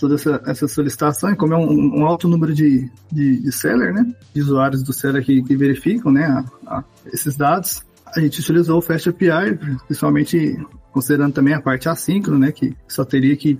toda 0.00 0.14
essa, 0.14 0.42
essa 0.46 0.66
solicitação, 0.66 1.30
e 1.30 1.36
como 1.36 1.52
é 1.52 1.56
um, 1.58 2.00
um 2.00 2.06
alto 2.06 2.26
número 2.26 2.54
de, 2.54 2.90
de, 3.12 3.42
de, 3.42 3.52
seller, 3.52 3.92
né, 3.92 4.10
de 4.34 4.40
usuários 4.40 4.82
do 4.82 4.92
seller 4.92 5.22
que, 5.22 5.42
que 5.42 5.54
verificam 5.54 6.10
né, 6.10 6.24
a, 6.66 6.78
a 6.78 6.84
esses 7.12 7.36
dados, 7.36 7.84
a 8.14 8.20
gente 8.20 8.40
utilizou 8.40 8.78
o 8.78 8.82
Fast 8.82 9.08
API, 9.08 9.58
principalmente 9.86 10.58
considerando 10.92 11.32
também 11.32 11.54
a 11.54 11.60
parte 11.60 11.88
assíncrona, 11.88 12.46
né, 12.46 12.52
que 12.52 12.76
só 12.88 13.04
teria 13.04 13.36
que 13.36 13.58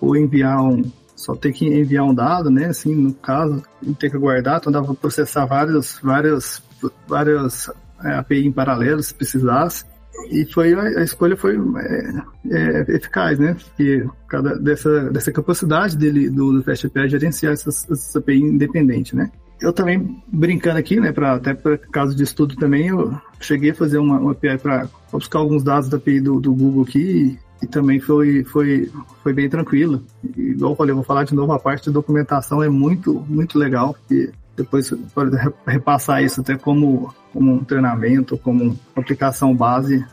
ou 0.00 0.16
enviar 0.16 0.62
um 0.62 0.82
só 1.16 1.36
ter 1.36 1.52
que 1.52 1.66
enviar 1.66 2.04
um 2.04 2.14
dado, 2.14 2.50
né, 2.50 2.66
assim, 2.66 2.94
no 2.94 3.14
caso, 3.14 3.62
e 3.80 3.94
ter 3.94 4.10
que 4.10 4.18
guardar, 4.18 4.58
então 4.58 4.72
dava 4.72 4.86
para 4.86 4.94
processar 4.96 5.46
várias 5.46 5.98
várias 6.02 6.62
várias 7.06 7.70
é, 8.04 8.14
API 8.14 8.46
em 8.46 8.52
paralelo 8.52 9.02
se 9.02 9.14
precisasse. 9.14 9.84
E 10.30 10.44
foi 10.44 10.74
a, 10.74 11.02
escolha 11.02 11.36
foi 11.36 11.56
é, 11.56 12.22
é, 12.50 12.96
eficaz, 12.96 13.38
né? 13.38 13.54
Porque 13.54 14.04
cada 14.28 14.58
dessa 14.58 15.10
dessa 15.10 15.32
capacidade 15.32 15.96
dele 15.96 16.28
do, 16.28 16.52
do 16.52 16.62
Fast 16.62 16.86
API 16.86 17.08
gerenciar 17.08 17.52
essas, 17.52 17.88
essas 17.90 18.16
API 18.16 18.40
independente, 18.40 19.16
né? 19.16 19.30
Eu 19.62 19.72
também, 19.72 20.20
brincando 20.26 20.78
aqui, 20.78 20.98
né, 20.98 21.12
pra, 21.12 21.34
até 21.34 21.54
para 21.54 21.78
caso 21.78 22.14
de 22.16 22.22
estudo 22.24 22.56
também, 22.56 22.88
eu 22.88 23.16
cheguei 23.40 23.70
a 23.70 23.74
fazer 23.74 23.98
uma, 23.98 24.18
uma 24.18 24.32
API 24.32 24.58
para 24.58 24.88
buscar 25.10 25.38
alguns 25.38 25.62
dados 25.62 25.88
da 25.88 25.96
API 25.96 26.20
do, 26.20 26.40
do 26.40 26.52
Google 26.52 26.82
aqui 26.82 27.38
e, 27.62 27.64
e, 27.64 27.66
também 27.68 28.00
foi, 28.00 28.42
foi, 28.42 28.90
foi 29.22 29.32
bem 29.32 29.48
tranquilo. 29.48 30.02
E, 30.36 30.50
igual 30.50 30.72
eu 30.72 30.76
falei, 30.76 30.90
eu 30.90 30.96
vou 30.96 31.04
falar 31.04 31.24
de 31.24 31.34
novo, 31.34 31.52
a 31.52 31.60
parte 31.60 31.84
de 31.84 31.92
documentação 31.92 32.62
é 32.62 32.68
muito, 32.68 33.24
muito 33.28 33.56
legal, 33.56 33.94
porque 33.94 34.32
depois 34.56 34.92
pode 35.14 35.36
repassar 35.66 36.22
isso 36.22 36.40
até 36.40 36.56
como, 36.56 37.14
como 37.32 37.52
um 37.52 37.64
treinamento, 37.64 38.36
como 38.36 38.76
aplicação 38.96 39.54
base, 39.54 40.04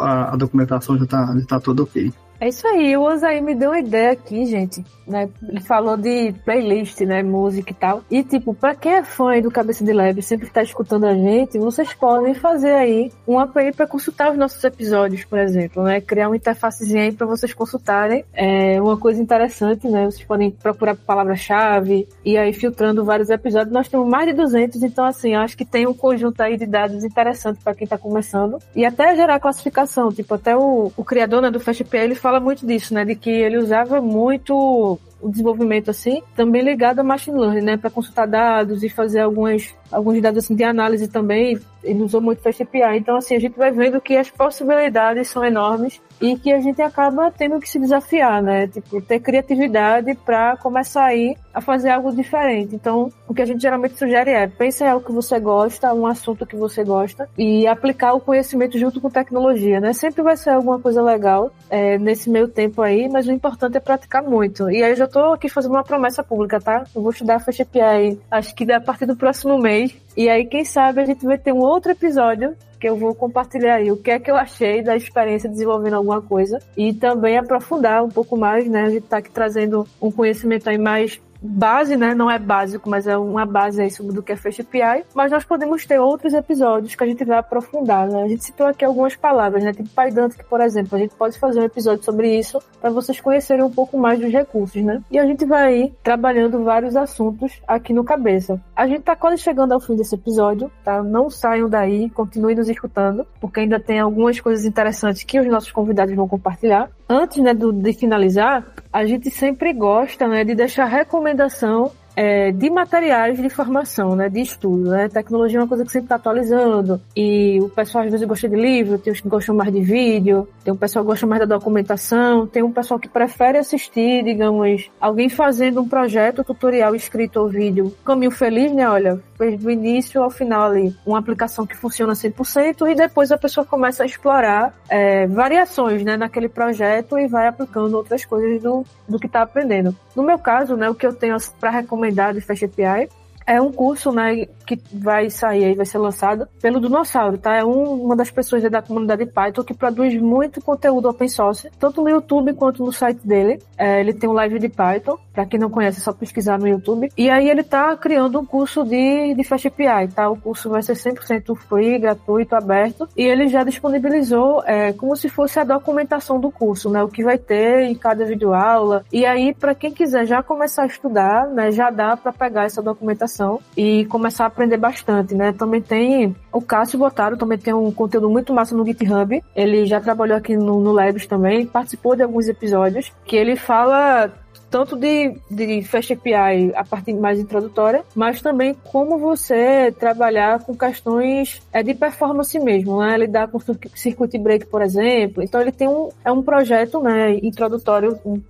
a, 0.00 0.32
a 0.32 0.36
documentação 0.36 0.96
já 0.96 1.04
está 1.04 1.36
já 1.38 1.46
tá 1.46 1.60
toda 1.60 1.82
ok. 1.82 2.12
É 2.40 2.48
isso 2.48 2.66
aí, 2.66 2.96
o 2.96 3.02
Osaí 3.02 3.40
me 3.40 3.54
deu 3.54 3.70
uma 3.70 3.78
ideia 3.78 4.12
aqui, 4.12 4.44
gente. 4.46 4.84
Né? 5.06 5.28
Ele 5.46 5.60
falou 5.60 5.96
de 5.96 6.32
playlist, 6.44 7.00
né? 7.02 7.22
Música 7.22 7.70
e 7.70 7.74
tal. 7.74 8.02
E, 8.10 8.22
tipo, 8.22 8.54
pra 8.54 8.74
quem 8.74 8.94
é 8.94 9.02
fã 9.02 9.38
do 9.40 9.50
Cabeça 9.50 9.84
de 9.84 9.92
Lab 9.92 10.20
sempre 10.22 10.48
tá 10.48 10.62
escutando 10.62 11.04
a 11.04 11.14
gente, 11.14 11.58
vocês 11.58 11.92
podem 11.92 12.34
fazer 12.34 12.72
aí 12.72 13.12
um 13.26 13.38
API 13.38 13.72
para 13.72 13.86
consultar 13.86 14.30
os 14.32 14.38
nossos 14.38 14.62
episódios, 14.64 15.24
por 15.24 15.38
exemplo, 15.38 15.82
né? 15.82 16.00
Criar 16.00 16.28
uma 16.28 16.36
interfacezinha 16.36 17.02
aí 17.02 17.12
pra 17.12 17.26
vocês 17.26 17.52
consultarem. 17.52 18.24
É 18.32 18.80
uma 18.80 18.96
coisa 18.96 19.20
interessante, 19.20 19.88
né? 19.88 20.06
Vocês 20.06 20.24
podem 20.24 20.50
procurar 20.50 20.94
palavra-chave 20.94 22.08
e 22.24 22.38
aí 22.38 22.52
filtrando 22.52 23.04
vários 23.04 23.30
episódios. 23.30 23.72
Nós 23.72 23.88
temos 23.88 24.08
mais 24.08 24.26
de 24.26 24.32
200, 24.32 24.82
então, 24.82 25.04
assim, 25.04 25.34
acho 25.34 25.56
que 25.56 25.64
tem 25.64 25.86
um 25.86 25.94
conjunto 25.94 26.40
aí 26.40 26.56
de 26.56 26.66
dados 26.66 27.04
interessante 27.04 27.60
para 27.62 27.74
quem 27.74 27.86
tá 27.86 27.98
começando. 27.98 28.58
E 28.74 28.84
até 28.84 29.14
gerar 29.14 29.38
classificação, 29.38 30.10
tipo, 30.10 30.34
até 30.34 30.56
o, 30.56 30.90
o 30.96 31.04
criador 31.04 31.42
né, 31.42 31.50
do 31.50 31.60
FastPL, 31.60 32.14
fala 32.24 32.40
muito 32.40 32.66
disso, 32.66 32.94
né? 32.94 33.04
De 33.04 33.14
que 33.14 33.28
ele 33.28 33.58
usava 33.58 34.00
muito 34.00 34.98
o 35.24 35.30
desenvolvimento 35.30 35.90
assim, 35.90 36.22
também 36.36 36.60
ligado 36.60 36.98
a 36.98 37.02
machine 37.02 37.40
learning, 37.40 37.62
né, 37.62 37.76
para 37.78 37.88
consultar 37.88 38.26
dados 38.26 38.82
e 38.82 38.90
fazer 38.90 39.20
algumas 39.20 39.74
alguns 39.90 40.20
dados 40.20 40.44
assim 40.44 40.54
de 40.54 40.64
análise 40.64 41.08
também. 41.08 41.58
Ele 41.82 42.02
usou 42.02 42.20
muito 42.20 42.42
FastAPI. 42.42 42.98
Então 42.98 43.16
assim, 43.16 43.34
a 43.34 43.38
gente 43.38 43.56
vai 43.56 43.70
vendo 43.70 44.00
que 44.00 44.16
as 44.16 44.30
possibilidades 44.30 45.28
são 45.28 45.44
enormes 45.44 46.00
e 46.20 46.36
que 46.36 46.52
a 46.52 46.60
gente 46.60 46.80
acaba 46.82 47.30
tendo 47.30 47.58
que 47.60 47.68
se 47.68 47.78
desafiar, 47.78 48.42
né? 48.42 48.66
Tipo, 48.66 49.00
ter 49.00 49.20
criatividade 49.20 50.14
para 50.14 50.56
começar 50.56 51.04
aí 51.04 51.36
a 51.52 51.60
fazer 51.60 51.90
algo 51.90 52.14
diferente. 52.14 52.74
Então, 52.74 53.12
o 53.28 53.34
que 53.34 53.42
a 53.42 53.46
gente 53.46 53.62
geralmente 53.62 53.96
sugere 53.96 54.30
é 54.30 54.46
pense 54.46 54.82
em 54.82 54.88
algo 54.88 55.04
que 55.04 55.12
você 55.12 55.38
gosta, 55.38 55.94
um 55.94 56.06
assunto 56.06 56.46
que 56.46 56.56
você 56.56 56.82
gosta 56.82 57.28
e 57.36 57.66
aplicar 57.66 58.14
o 58.14 58.20
conhecimento 58.20 58.78
junto 58.78 59.00
com 59.00 59.10
tecnologia, 59.10 59.80
né? 59.80 59.92
Sempre 59.92 60.22
vai 60.22 60.36
ser 60.36 60.50
alguma 60.50 60.80
coisa 60.80 61.02
legal 61.02 61.50
é, 61.70 61.98
nesse 61.98 62.28
meio 62.28 62.48
tempo 62.48 62.82
aí, 62.82 63.08
mas 63.08 63.26
o 63.26 63.32
importante 63.32 63.76
é 63.76 63.80
praticar 63.80 64.22
muito. 64.22 64.70
E 64.70 64.82
aí 64.82 64.90
eu 64.90 64.96
já 64.96 65.06
tô 65.14 65.32
aqui 65.32 65.48
fazendo 65.48 65.70
uma 65.70 65.84
promessa 65.84 66.24
pública, 66.24 66.60
tá? 66.60 66.82
Eu 66.92 67.00
vou 67.00 67.12
estudar 67.12 67.38
FastAPI, 67.38 68.18
acho 68.28 68.52
que 68.52 68.70
a 68.72 68.80
partir 68.80 69.06
do 69.06 69.14
próximo 69.14 69.56
mês. 69.56 69.96
E 70.16 70.28
aí, 70.28 70.44
quem 70.44 70.64
sabe, 70.64 71.00
a 71.00 71.04
gente 71.04 71.24
vai 71.24 71.38
ter 71.38 71.52
um 71.52 71.60
outro 71.60 71.92
episódio 71.92 72.56
que 72.80 72.88
eu 72.88 72.96
vou 72.96 73.14
compartilhar 73.14 73.76
aí 73.76 73.92
o 73.92 73.96
que 73.96 74.10
é 74.10 74.18
que 74.18 74.28
eu 74.28 74.34
achei 74.34 74.82
da 74.82 74.96
experiência 74.96 75.48
desenvolvendo 75.48 75.94
alguma 75.94 76.20
coisa 76.20 76.58
e 76.76 76.92
também 76.92 77.38
aprofundar 77.38 78.04
um 78.04 78.08
pouco 78.08 78.36
mais, 78.36 78.68
né? 78.68 78.82
A 78.82 78.90
gente 78.90 79.06
tá 79.06 79.18
aqui 79.18 79.30
trazendo 79.30 79.86
um 80.02 80.10
conhecimento 80.10 80.68
aí 80.68 80.76
mais 80.76 81.20
base, 81.44 81.96
né? 81.96 82.14
Não 82.14 82.30
é 82.30 82.38
básico, 82.38 82.88
mas 82.88 83.06
é 83.06 83.16
uma 83.16 83.44
base 83.44 83.82
aí 83.82 83.90
sobre 83.90 84.14
do 84.14 84.22
que 84.22 84.32
é 84.32 84.36
Fast 84.36 84.62
API. 84.62 85.04
Mas 85.14 85.30
nós 85.30 85.44
podemos 85.44 85.84
ter 85.84 85.98
outros 85.98 86.32
episódios 86.32 86.94
que 86.94 87.04
a 87.04 87.06
gente 87.06 87.24
vai 87.24 87.38
aprofundar, 87.38 88.08
né? 88.08 88.22
A 88.22 88.28
gente 88.28 88.44
citou 88.44 88.66
aqui 88.66 88.84
algumas 88.84 89.14
palavras, 89.14 89.62
né? 89.62 89.72
Tipo 89.72 89.88
Pydantic, 89.90 90.44
por 90.44 90.60
exemplo. 90.60 90.96
A 90.96 91.00
gente 91.00 91.14
pode 91.14 91.38
fazer 91.38 91.60
um 91.60 91.64
episódio 91.64 92.04
sobre 92.04 92.38
isso 92.38 92.58
para 92.80 92.90
vocês 92.90 93.20
conhecerem 93.20 93.64
um 93.64 93.70
pouco 93.70 93.98
mais 93.98 94.18
dos 94.18 94.32
recursos, 94.32 94.82
né? 94.82 95.02
E 95.10 95.18
a 95.18 95.26
gente 95.26 95.44
vai 95.44 95.64
aí 95.64 95.94
trabalhando 96.02 96.64
vários 96.64 96.96
assuntos 96.96 97.60
aqui 97.66 97.92
no 97.92 98.04
Cabeça. 98.04 98.60
A 98.74 98.86
gente 98.86 99.02
tá 99.02 99.14
quase 99.14 99.38
chegando 99.38 99.72
ao 99.72 99.80
fim 99.80 99.96
desse 99.96 100.14
episódio, 100.14 100.70
tá? 100.82 101.02
Não 101.02 101.28
saiam 101.28 101.68
daí, 101.68 102.08
continuem 102.10 102.56
nos 102.56 102.68
escutando, 102.68 103.26
porque 103.40 103.60
ainda 103.60 103.78
tem 103.78 104.00
algumas 104.00 104.40
coisas 104.40 104.64
interessantes 104.64 105.24
que 105.24 105.38
os 105.38 105.46
nossos 105.46 105.72
convidados 105.72 106.14
vão 106.14 106.28
compartilhar. 106.28 106.90
Antes, 107.08 107.38
né, 107.38 107.52
do, 107.52 107.72
de 107.72 107.92
finalizar, 107.92 108.64
a 108.92 109.04
gente 109.04 109.30
sempre 109.30 109.72
gosta, 109.72 110.26
né, 110.26 110.44
de 110.44 110.54
deixar 110.54 110.86
recomendação 110.86 111.92
é, 112.16 112.52
de 112.52 112.70
materiais 112.70 113.40
de 113.40 113.48
formação, 113.48 114.14
né, 114.14 114.28
de 114.28 114.40
estudo, 114.40 114.90
né? 114.90 115.08
Tecnologia 115.08 115.58
é 115.58 115.62
uma 115.62 115.68
coisa 115.68 115.84
que 115.84 115.90
sempre 115.90 116.06
está 116.06 116.16
atualizando 116.16 117.00
e 117.16 117.58
o 117.60 117.68
pessoal 117.68 118.04
às 118.04 118.10
vezes 118.10 118.26
gosta 118.26 118.48
de 118.48 118.56
livro, 118.56 118.98
tem 118.98 119.12
os 119.12 119.20
que 119.20 119.28
gostam 119.28 119.54
mais 119.54 119.72
de 119.72 119.80
vídeo, 119.80 120.48
tem 120.62 120.72
um 120.72 120.76
pessoal 120.76 121.04
que 121.04 121.10
gosta 121.10 121.26
mais 121.26 121.40
da 121.40 121.56
documentação, 121.56 122.46
tem 122.46 122.62
um 122.62 122.72
pessoal 122.72 123.00
que 123.00 123.08
prefere 123.08 123.58
assistir, 123.58 124.22
digamos, 124.22 124.90
alguém 125.00 125.28
fazendo 125.28 125.80
um 125.80 125.88
projeto, 125.88 126.44
tutorial 126.44 126.94
escrito 126.94 127.40
ou 127.40 127.48
vídeo. 127.48 127.92
Caminho 128.04 128.30
feliz, 128.30 128.72
né? 128.72 128.88
Olha, 128.88 129.20
do 129.38 129.70
início 129.70 130.22
ao 130.22 130.30
final 130.30 130.70
ali 130.70 130.94
uma 131.04 131.18
aplicação 131.18 131.66
que 131.66 131.76
funciona 131.76 132.12
100% 132.12 132.90
e 132.90 132.94
depois 132.94 133.32
a 133.32 133.38
pessoa 133.38 133.66
começa 133.66 134.02
a 134.02 134.06
explorar 134.06 134.74
é, 134.88 135.26
variações, 135.26 136.04
né, 136.04 136.16
naquele 136.16 136.48
projeto 136.48 137.18
e 137.18 137.26
vai 137.26 137.46
aplicando 137.46 137.94
outras 137.94 138.24
coisas 138.24 138.62
do, 138.62 138.84
do 139.08 139.18
que 139.18 139.26
está 139.26 139.42
aprendendo. 139.42 139.94
No 140.14 140.22
meu 140.22 140.38
caso, 140.38 140.76
né, 140.76 140.88
o 140.88 140.94
que 140.94 141.06
eu 141.06 141.12
tenho 141.12 141.36
para 141.58 141.70
recomendar 141.70 142.32
de 142.32 142.40
Fast 142.40 142.64
API 142.64 143.08
é 143.46 143.60
um 143.60 143.72
curso, 143.72 144.10
né, 144.10 144.46
que 144.66 144.78
vai 144.92 145.28
sair 145.28 145.64
aí, 145.64 145.74
vai 145.74 145.84
ser 145.84 145.98
lançado 145.98 146.48
pelo 146.60 146.80
Dinossauro, 146.80 147.36
tá? 147.38 147.56
É 147.56 147.64
um, 147.64 148.04
uma 148.04 148.16
das 148.16 148.30
pessoas 148.30 148.62
da 148.70 148.80
comunidade 148.80 149.26
Python 149.26 149.62
que 149.62 149.74
produz 149.74 150.14
muito 150.20 150.60
conteúdo 150.62 151.08
open 151.08 151.28
source, 151.28 151.70
tanto 151.78 152.02
no 152.02 152.08
YouTube 152.08 152.54
quanto 152.54 152.84
no 152.84 152.92
site 152.92 153.20
dele. 153.26 153.60
É, 153.76 154.00
ele 154.00 154.12
tem 154.12 154.28
um 154.28 154.32
live 154.32 154.58
de 154.58 154.68
Python, 154.68 155.18
para 155.32 155.44
quem 155.44 155.60
não 155.60 155.68
conhece, 155.68 155.98
é 156.00 156.02
só 156.02 156.12
pesquisar 156.12 156.58
no 156.58 156.66
YouTube. 156.66 157.10
E 157.16 157.28
aí 157.28 157.48
ele 157.50 157.62
tá 157.62 157.94
criando 157.96 158.40
um 158.40 158.46
curso 158.46 158.84
de, 158.84 159.34
de 159.34 159.44
Fast 159.44 159.68
API, 159.68 160.08
tá? 160.14 160.30
O 160.30 160.36
curso 160.36 160.70
vai 160.70 160.82
ser 160.82 160.94
100% 160.94 161.54
free, 161.56 161.98
gratuito, 161.98 162.56
aberto. 162.56 163.08
E 163.16 163.22
ele 163.22 163.48
já 163.48 163.62
disponibilizou 163.62 164.62
é, 164.64 164.92
como 164.92 165.14
se 165.16 165.28
fosse 165.28 165.60
a 165.60 165.64
documentação 165.64 166.40
do 166.40 166.50
curso, 166.50 166.88
né? 166.88 167.02
O 167.02 167.08
que 167.08 167.22
vai 167.22 167.36
ter 167.36 167.82
em 167.82 167.94
cada 167.94 168.24
videoaula. 168.24 169.04
E 169.12 169.26
aí, 169.26 169.52
para 169.52 169.74
quem 169.74 169.92
quiser 169.92 170.24
já 170.24 170.42
começar 170.42 170.84
a 170.84 170.86
estudar, 170.86 171.46
né? 171.48 171.70
Já 171.70 171.90
dá 171.90 172.16
para 172.16 172.32
pegar 172.32 172.64
essa 172.64 172.80
documentação 172.80 173.33
e 173.76 174.04
começar 174.06 174.44
a 174.44 174.46
aprender 174.46 174.76
bastante, 174.76 175.34
né? 175.34 175.52
Também 175.52 175.80
tem 175.80 176.34
o 176.52 176.60
Cássio 176.60 176.98
Botaro, 176.98 177.36
também 177.36 177.58
tem 177.58 177.74
um 177.74 177.90
conteúdo 177.90 178.30
muito 178.30 178.52
massa 178.52 178.74
no 178.74 178.84
GitHub. 178.84 179.42
Ele 179.54 179.86
já 179.86 180.00
trabalhou 180.00 180.36
aqui 180.36 180.56
no, 180.56 180.80
no 180.80 180.94
também, 181.28 181.66
participou 181.66 182.14
de 182.14 182.22
alguns 182.22 182.48
episódios, 182.48 183.12
que 183.24 183.36
ele 183.36 183.56
fala 183.56 184.30
tanto 184.74 184.96
de, 184.96 185.36
de 185.48 185.82
Fast 185.84 186.14
API 186.14 186.72
a 186.74 186.84
parte 186.84 187.14
mais 187.14 187.38
introdutória, 187.38 188.04
mas 188.12 188.42
também 188.42 188.74
como 188.74 189.16
você 189.18 189.92
trabalhar 189.92 190.64
com 190.64 190.76
questões 190.76 191.62
é, 191.72 191.80
de 191.80 191.94
performance 191.94 192.58
mesmo, 192.58 192.98
né? 192.98 193.16
Lidar 193.18 193.46
com 193.46 193.60
circuit 193.94 194.36
break, 194.36 194.66
por 194.66 194.82
exemplo. 194.82 195.44
Então 195.44 195.60
ele 195.60 195.70
tem 195.70 195.86
um, 195.86 196.08
é 196.24 196.32
um 196.32 196.42
projeto, 196.42 197.00
né, 197.00 197.34
introdutório, 197.36 198.18
um, 198.26 198.42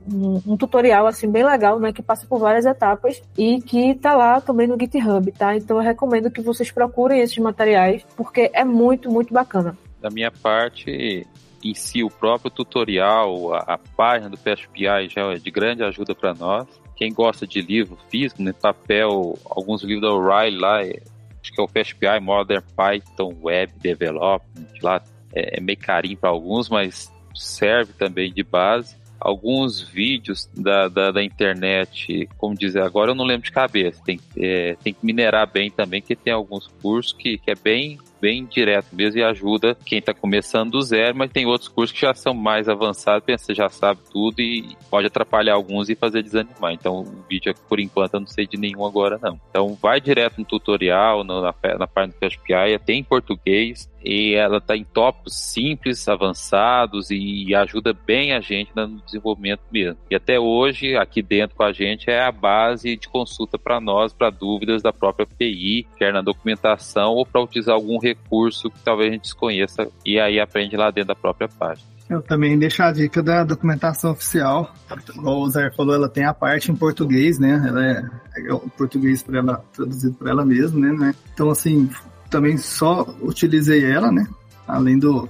um, 0.46 0.56
tutorial 0.56 1.06
assim 1.06 1.30
bem 1.30 1.44
legal, 1.44 1.78
né, 1.78 1.92
que 1.92 2.02
passa 2.02 2.26
por 2.26 2.38
várias 2.38 2.64
etapas 2.64 3.22
e 3.36 3.60
que 3.60 3.94
tá 3.94 4.16
lá 4.16 4.40
também 4.40 4.66
no 4.66 4.80
GitHub, 4.80 5.30
tá? 5.30 5.54
Então 5.54 5.76
eu 5.76 5.82
recomendo 5.82 6.30
que 6.30 6.40
vocês 6.40 6.72
procurem 6.72 7.20
esses 7.20 7.36
materiais 7.36 8.02
porque 8.16 8.50
é 8.54 8.64
muito, 8.64 9.10
muito 9.10 9.34
bacana. 9.34 9.76
Da 10.00 10.08
minha 10.08 10.30
parte, 10.30 11.26
em 11.64 11.74
si, 11.74 12.02
o 12.02 12.10
próprio 12.10 12.50
tutorial, 12.50 13.54
a, 13.54 13.58
a 13.74 13.78
página 13.78 14.28
do 14.28 14.36
PSPI 14.36 15.08
já 15.08 15.32
é 15.32 15.36
de 15.36 15.50
grande 15.50 15.82
ajuda 15.82 16.14
para 16.14 16.34
nós. 16.34 16.66
Quem 16.94 17.12
gosta 17.12 17.46
de 17.46 17.60
livro 17.60 17.98
físico, 18.08 18.42
né, 18.42 18.52
papel, 18.52 19.38
alguns 19.46 19.82
livros 19.82 20.02
da 20.02 20.14
O'Reilly 20.14 20.58
lá, 20.58 20.82
é, 20.82 21.00
acho 21.42 21.52
que 21.52 21.60
é 21.60 21.64
o 21.64 21.68
PSPI 21.68 22.20
Modern 22.20 22.62
Python 22.76 23.34
Web 23.42 23.72
Development, 23.80 24.66
lá 24.82 25.02
é, 25.34 25.58
é 25.58 25.60
meio 25.60 25.78
carinho 25.78 26.16
para 26.16 26.30
alguns, 26.30 26.68
mas 26.68 27.12
serve 27.34 27.92
também 27.94 28.32
de 28.32 28.42
base. 28.42 28.96
Alguns 29.18 29.80
vídeos 29.80 30.48
da, 30.54 30.86
da, 30.86 31.10
da, 31.10 31.24
internet, 31.24 32.28
como 32.36 32.54
dizer, 32.54 32.82
agora 32.82 33.12
eu 33.12 33.14
não 33.14 33.24
lembro 33.24 33.44
de 33.44 33.52
cabeça, 33.52 34.02
tem, 34.04 34.20
é, 34.36 34.76
tem 34.82 34.92
que 34.92 35.04
minerar 35.04 35.50
bem 35.50 35.70
também, 35.70 36.02
que 36.02 36.14
tem 36.14 36.32
alguns 36.32 36.66
cursos 36.82 37.14
que, 37.14 37.38
que 37.38 37.50
é 37.50 37.54
bem 37.54 37.98
bem 38.24 38.46
direto 38.46 38.86
mesmo 38.96 39.20
e 39.20 39.22
ajuda 39.22 39.76
quem 39.84 39.98
está 39.98 40.14
começando 40.14 40.70
do 40.70 40.80
zero, 40.80 41.14
mas 41.14 41.30
tem 41.30 41.44
outros 41.44 41.68
cursos 41.68 41.94
que 41.94 42.00
já 42.00 42.14
são 42.14 42.32
mais 42.32 42.70
avançados, 42.70 43.22
você 43.28 43.54
já 43.54 43.68
sabe 43.68 44.00
tudo 44.10 44.40
e 44.40 44.74
pode 44.90 45.06
atrapalhar 45.06 45.52
alguns 45.52 45.90
e 45.90 45.94
fazer 45.94 46.22
desanimar. 46.22 46.72
Então, 46.72 47.00
o 47.00 47.24
vídeo, 47.28 47.54
por 47.68 47.78
enquanto, 47.78 48.14
eu 48.14 48.20
não 48.20 48.26
sei 48.26 48.46
de 48.46 48.56
nenhum 48.56 48.86
agora, 48.86 49.18
não. 49.20 49.38
Então, 49.50 49.76
vai 49.80 50.00
direto 50.00 50.38
no 50.38 50.44
tutorial, 50.46 51.22
no, 51.22 51.42
na, 51.42 51.54
na 51.78 51.86
página 51.86 52.14
do 52.14 52.30
PHPI, 52.30 52.78
tem 52.78 53.00
em 53.00 53.04
português, 53.04 53.90
e 54.04 54.34
ela 54.34 54.58
está 54.58 54.76
em 54.76 54.84
tópicos 54.84 55.34
simples, 55.34 56.06
avançados 56.08 57.10
e 57.10 57.54
ajuda 57.54 57.94
bem 57.94 58.32
a 58.32 58.40
gente 58.40 58.70
no 58.76 59.00
desenvolvimento 59.00 59.62
mesmo. 59.72 59.98
E 60.10 60.14
até 60.14 60.38
hoje, 60.38 60.94
aqui 60.96 61.22
dentro 61.22 61.56
com 61.56 61.62
a 61.62 61.72
gente, 61.72 62.10
é 62.10 62.22
a 62.22 62.30
base 62.30 62.96
de 62.96 63.08
consulta 63.08 63.58
para 63.58 63.80
nós, 63.80 64.12
para 64.12 64.28
dúvidas 64.28 64.82
da 64.82 64.92
própria 64.92 65.24
API, 65.24 65.86
quer 65.96 66.12
na 66.12 66.20
documentação 66.20 67.12
ou 67.14 67.24
para 67.24 67.40
utilizar 67.40 67.74
algum 67.74 67.98
recurso 67.98 68.13
que 68.14 68.80
talvez 68.84 69.10
a 69.10 69.12
gente 69.12 69.22
desconheça 69.22 69.88
e 70.04 70.18
aí 70.18 70.40
aprende 70.40 70.76
lá 70.76 70.90
dentro 70.90 71.08
da 71.08 71.14
própria 71.14 71.48
página. 71.48 71.94
Eu 72.08 72.20
também 72.20 72.58
deixo 72.58 72.82
a 72.82 72.92
dica 72.92 73.22
da 73.22 73.44
documentação 73.44 74.12
oficial. 74.12 74.74
Como 75.14 75.30
o 75.30 75.50
Zé 75.50 75.70
falou, 75.70 75.94
ela 75.94 76.08
tem 76.08 76.24
a 76.24 76.34
parte 76.34 76.70
em 76.70 76.76
português, 76.76 77.38
né? 77.38 77.64
Ela 77.66 77.86
é, 77.86 78.46
é 78.46 78.52
o 78.52 78.60
português 78.60 79.22
para 79.22 79.38
ela 79.38 79.64
traduzido 79.72 80.14
para 80.14 80.30
ela 80.30 80.44
mesma, 80.44 80.80
né, 80.80 80.92
né? 80.92 81.14
Então 81.32 81.48
assim, 81.50 81.88
também 82.28 82.58
só 82.58 83.06
utilizei 83.22 83.84
ela, 83.84 84.12
né? 84.12 84.26
Além 84.68 84.98
do, 84.98 85.28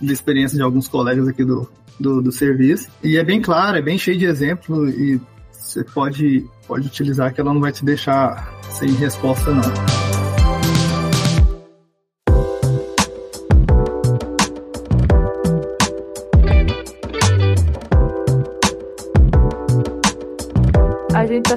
da 0.00 0.12
experiência 0.12 0.56
de 0.56 0.62
alguns 0.62 0.88
colegas 0.88 1.28
aqui 1.28 1.44
do, 1.44 1.68
do, 2.00 2.22
do 2.22 2.32
serviço. 2.32 2.88
E 3.02 3.16
é 3.16 3.24
bem 3.24 3.40
claro, 3.40 3.76
é 3.76 3.82
bem 3.82 3.98
cheio 3.98 4.18
de 4.18 4.24
exemplo 4.24 4.88
e 4.88 5.20
você 5.52 5.84
pode, 5.84 6.46
pode 6.66 6.86
utilizar 6.86 7.32
que 7.34 7.40
ela 7.40 7.52
não 7.52 7.60
vai 7.60 7.72
te 7.72 7.84
deixar 7.84 8.48
sem 8.70 8.90
resposta, 8.92 9.50
não. 9.52 9.95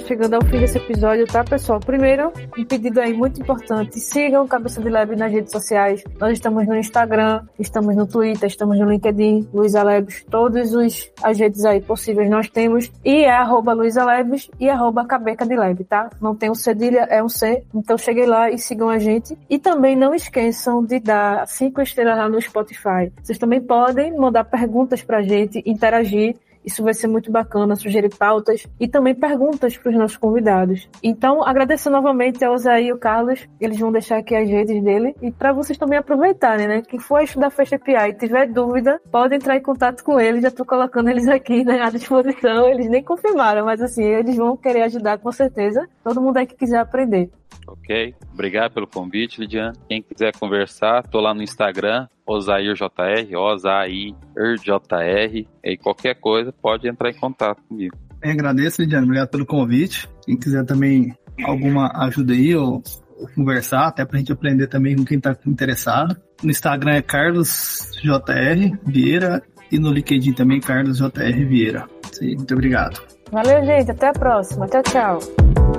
Chegando 0.10 0.34
ao 0.34 0.42
fim 0.44 0.60
desse 0.60 0.76
episódio, 0.76 1.28
tá, 1.28 1.44
pessoal? 1.44 1.80
Primeiro, 1.80 2.34
um 2.58 2.66
pedido 2.66 3.00
aí 3.00 3.14
muito 3.14 3.40
importante. 3.40 4.00
Sigam 4.00 4.48
Cabeça 4.48 4.82
de 4.82 4.90
Lab 4.90 5.16
nas 5.16 5.32
redes 5.32 5.52
sociais. 5.52 6.04
Nós 6.20 6.34
estamos 6.34 6.66
no 6.66 6.76
Instagram, 6.76 7.44
estamos 7.60 7.96
no 7.96 8.08
Twitter, 8.08 8.48
estamos 8.48 8.80
no 8.80 8.90
LinkedIn, 8.90 9.48
Luiza 9.54 9.84
Labs, 9.84 10.26
todos 10.28 10.74
os 10.74 11.12
redes 11.38 11.64
aí 11.64 11.80
possíveis 11.80 12.28
nós 12.28 12.50
temos. 12.50 12.92
E 13.06 13.24
é 13.24 13.30
arroba 13.30 13.76
Labs 13.76 14.50
e 14.60 14.68
arroba 14.68 15.06
Cabeca 15.06 15.46
de 15.46 15.56
Lab, 15.56 15.84
tá? 15.84 16.10
Não 16.20 16.36
tem 16.36 16.50
um 16.50 16.56
cedilha, 16.56 17.02
é 17.02 17.24
um 17.24 17.30
C. 17.30 17.64
Então 17.72 17.96
cheguem 17.96 18.26
lá 18.26 18.50
e 18.50 18.58
sigam 18.58 18.90
a 18.90 18.98
gente. 18.98 19.38
E 19.48 19.60
também 19.60 19.96
não 19.96 20.16
esqueçam 20.16 20.84
de 20.84 21.00
dar 21.00 21.48
cinco 21.48 21.84
estrelas 21.84 22.18
lá 22.18 22.28
no 22.28 22.42
Spotify. 22.42 23.14
Vocês 23.22 23.38
também 23.38 23.62
podem 23.62 24.18
mandar 24.18 24.44
perguntas 24.44 25.04
pra 25.04 25.22
gente, 25.22 25.62
interagir 25.68 26.36
isso 26.70 26.84
vai 26.84 26.94
ser 26.94 27.08
muito 27.08 27.32
bacana, 27.32 27.76
sugerir 27.76 28.16
pautas 28.16 28.66
e 28.80 28.88
também 28.88 29.16
perguntas 29.16 29.76
para 29.76 29.90
os 29.90 29.98
nossos 29.98 30.18
convidados. 30.18 30.88
Então, 31.04 31.44
agradeço 31.44 31.90
novamente 31.90 32.46
ao 32.46 32.56
Zé 32.58 32.84
e 32.84 32.92
ao 32.92 32.98
Carlos, 32.98 33.48
eles 33.60 33.80
vão 33.80 33.92
deixar 33.92 34.18
aqui 34.18 34.36
as 34.36 34.48
redes 34.48 34.82
dele 34.84 35.16
e 35.22 35.32
para 35.32 35.52
vocês 35.52 35.78
também 35.78 35.98
aproveitarem, 35.98 36.68
né? 36.68 36.82
Quem 36.82 37.00
for 37.00 37.22
estudar 37.22 37.50
Fast 37.50 37.76
API 37.76 38.10
e 38.10 38.14
tiver 38.14 38.48
dúvida, 38.48 39.02
pode 39.12 39.36
entrar 39.36 39.58
em 39.58 39.62
contato 39.62 40.04
com 40.04 40.20
eles, 40.20 40.44
já 40.44 40.50
estou 40.50 40.66
colocando 40.66 41.10
eles 41.10 41.28
aqui 41.28 41.64
né, 41.64 41.82
à 41.82 41.90
disposição, 41.90 42.70
eles 42.70 42.88
nem 42.88 43.04
confirmaram, 43.04 43.66
mas 43.66 43.82
assim, 43.82 44.04
eles 44.04 44.36
vão 44.36 44.56
querer 44.56 44.84
ajudar 44.84 45.18
com 45.18 45.32
certeza, 45.32 45.88
todo 46.04 46.22
mundo 46.22 46.38
aí 46.38 46.46
que 46.46 46.56
quiser 46.56 46.80
aprender. 46.80 47.32
Ok, 47.68 48.16
obrigado 48.34 48.74
pelo 48.74 48.88
convite, 48.88 49.40
Lidiane. 49.40 49.78
Quem 49.88 50.02
quiser 50.02 50.36
conversar, 50.38 51.08
tô 51.08 51.20
lá 51.20 51.34
no 51.34 51.44
Instagram, 51.44 52.08
OzairJR, 52.30 53.36
OzairJR, 53.36 54.14
e 55.64 55.78
qualquer 55.78 56.16
coisa 56.16 56.54
pode 56.54 56.88
entrar 56.88 57.10
em 57.10 57.16
contato 57.16 57.62
comigo. 57.68 57.98
Eu 58.22 58.32
agradeço, 58.32 58.82
Lidiane, 58.82 59.06
obrigado 59.06 59.30
pelo 59.30 59.46
convite. 59.46 60.08
Quem 60.26 60.38
quiser 60.38 60.66
também 60.66 61.16
alguma 61.44 61.92
ajuda 62.06 62.34
aí 62.34 62.56
ou, 62.56 62.84
ou 63.18 63.28
conversar, 63.34 63.88
até 63.88 64.06
pra 64.06 64.20
gente 64.20 64.32
aprender 64.32 64.68
também 64.68 64.96
com 64.96 65.06
quem 65.06 65.20
tá 65.20 65.36
interessado. 65.48 66.16
No 66.44 66.52
Instagram 66.52 66.96
é 66.96 67.02
CarlosJR 67.02 68.78
Vieira 68.86 69.42
e 69.72 69.80
no 69.80 69.92
LinkedIn 69.92 70.34
também 70.34 70.60
CarlosJR 70.60 71.48
Vieira. 71.48 71.88
Sim, 72.12 72.36
muito 72.36 72.54
obrigado. 72.54 73.02
Valeu, 73.32 73.64
gente. 73.64 73.92
Até 73.92 74.10
a 74.10 74.14
próxima. 74.14 74.68
Tchau, 74.68 74.84
tchau. 74.84 75.79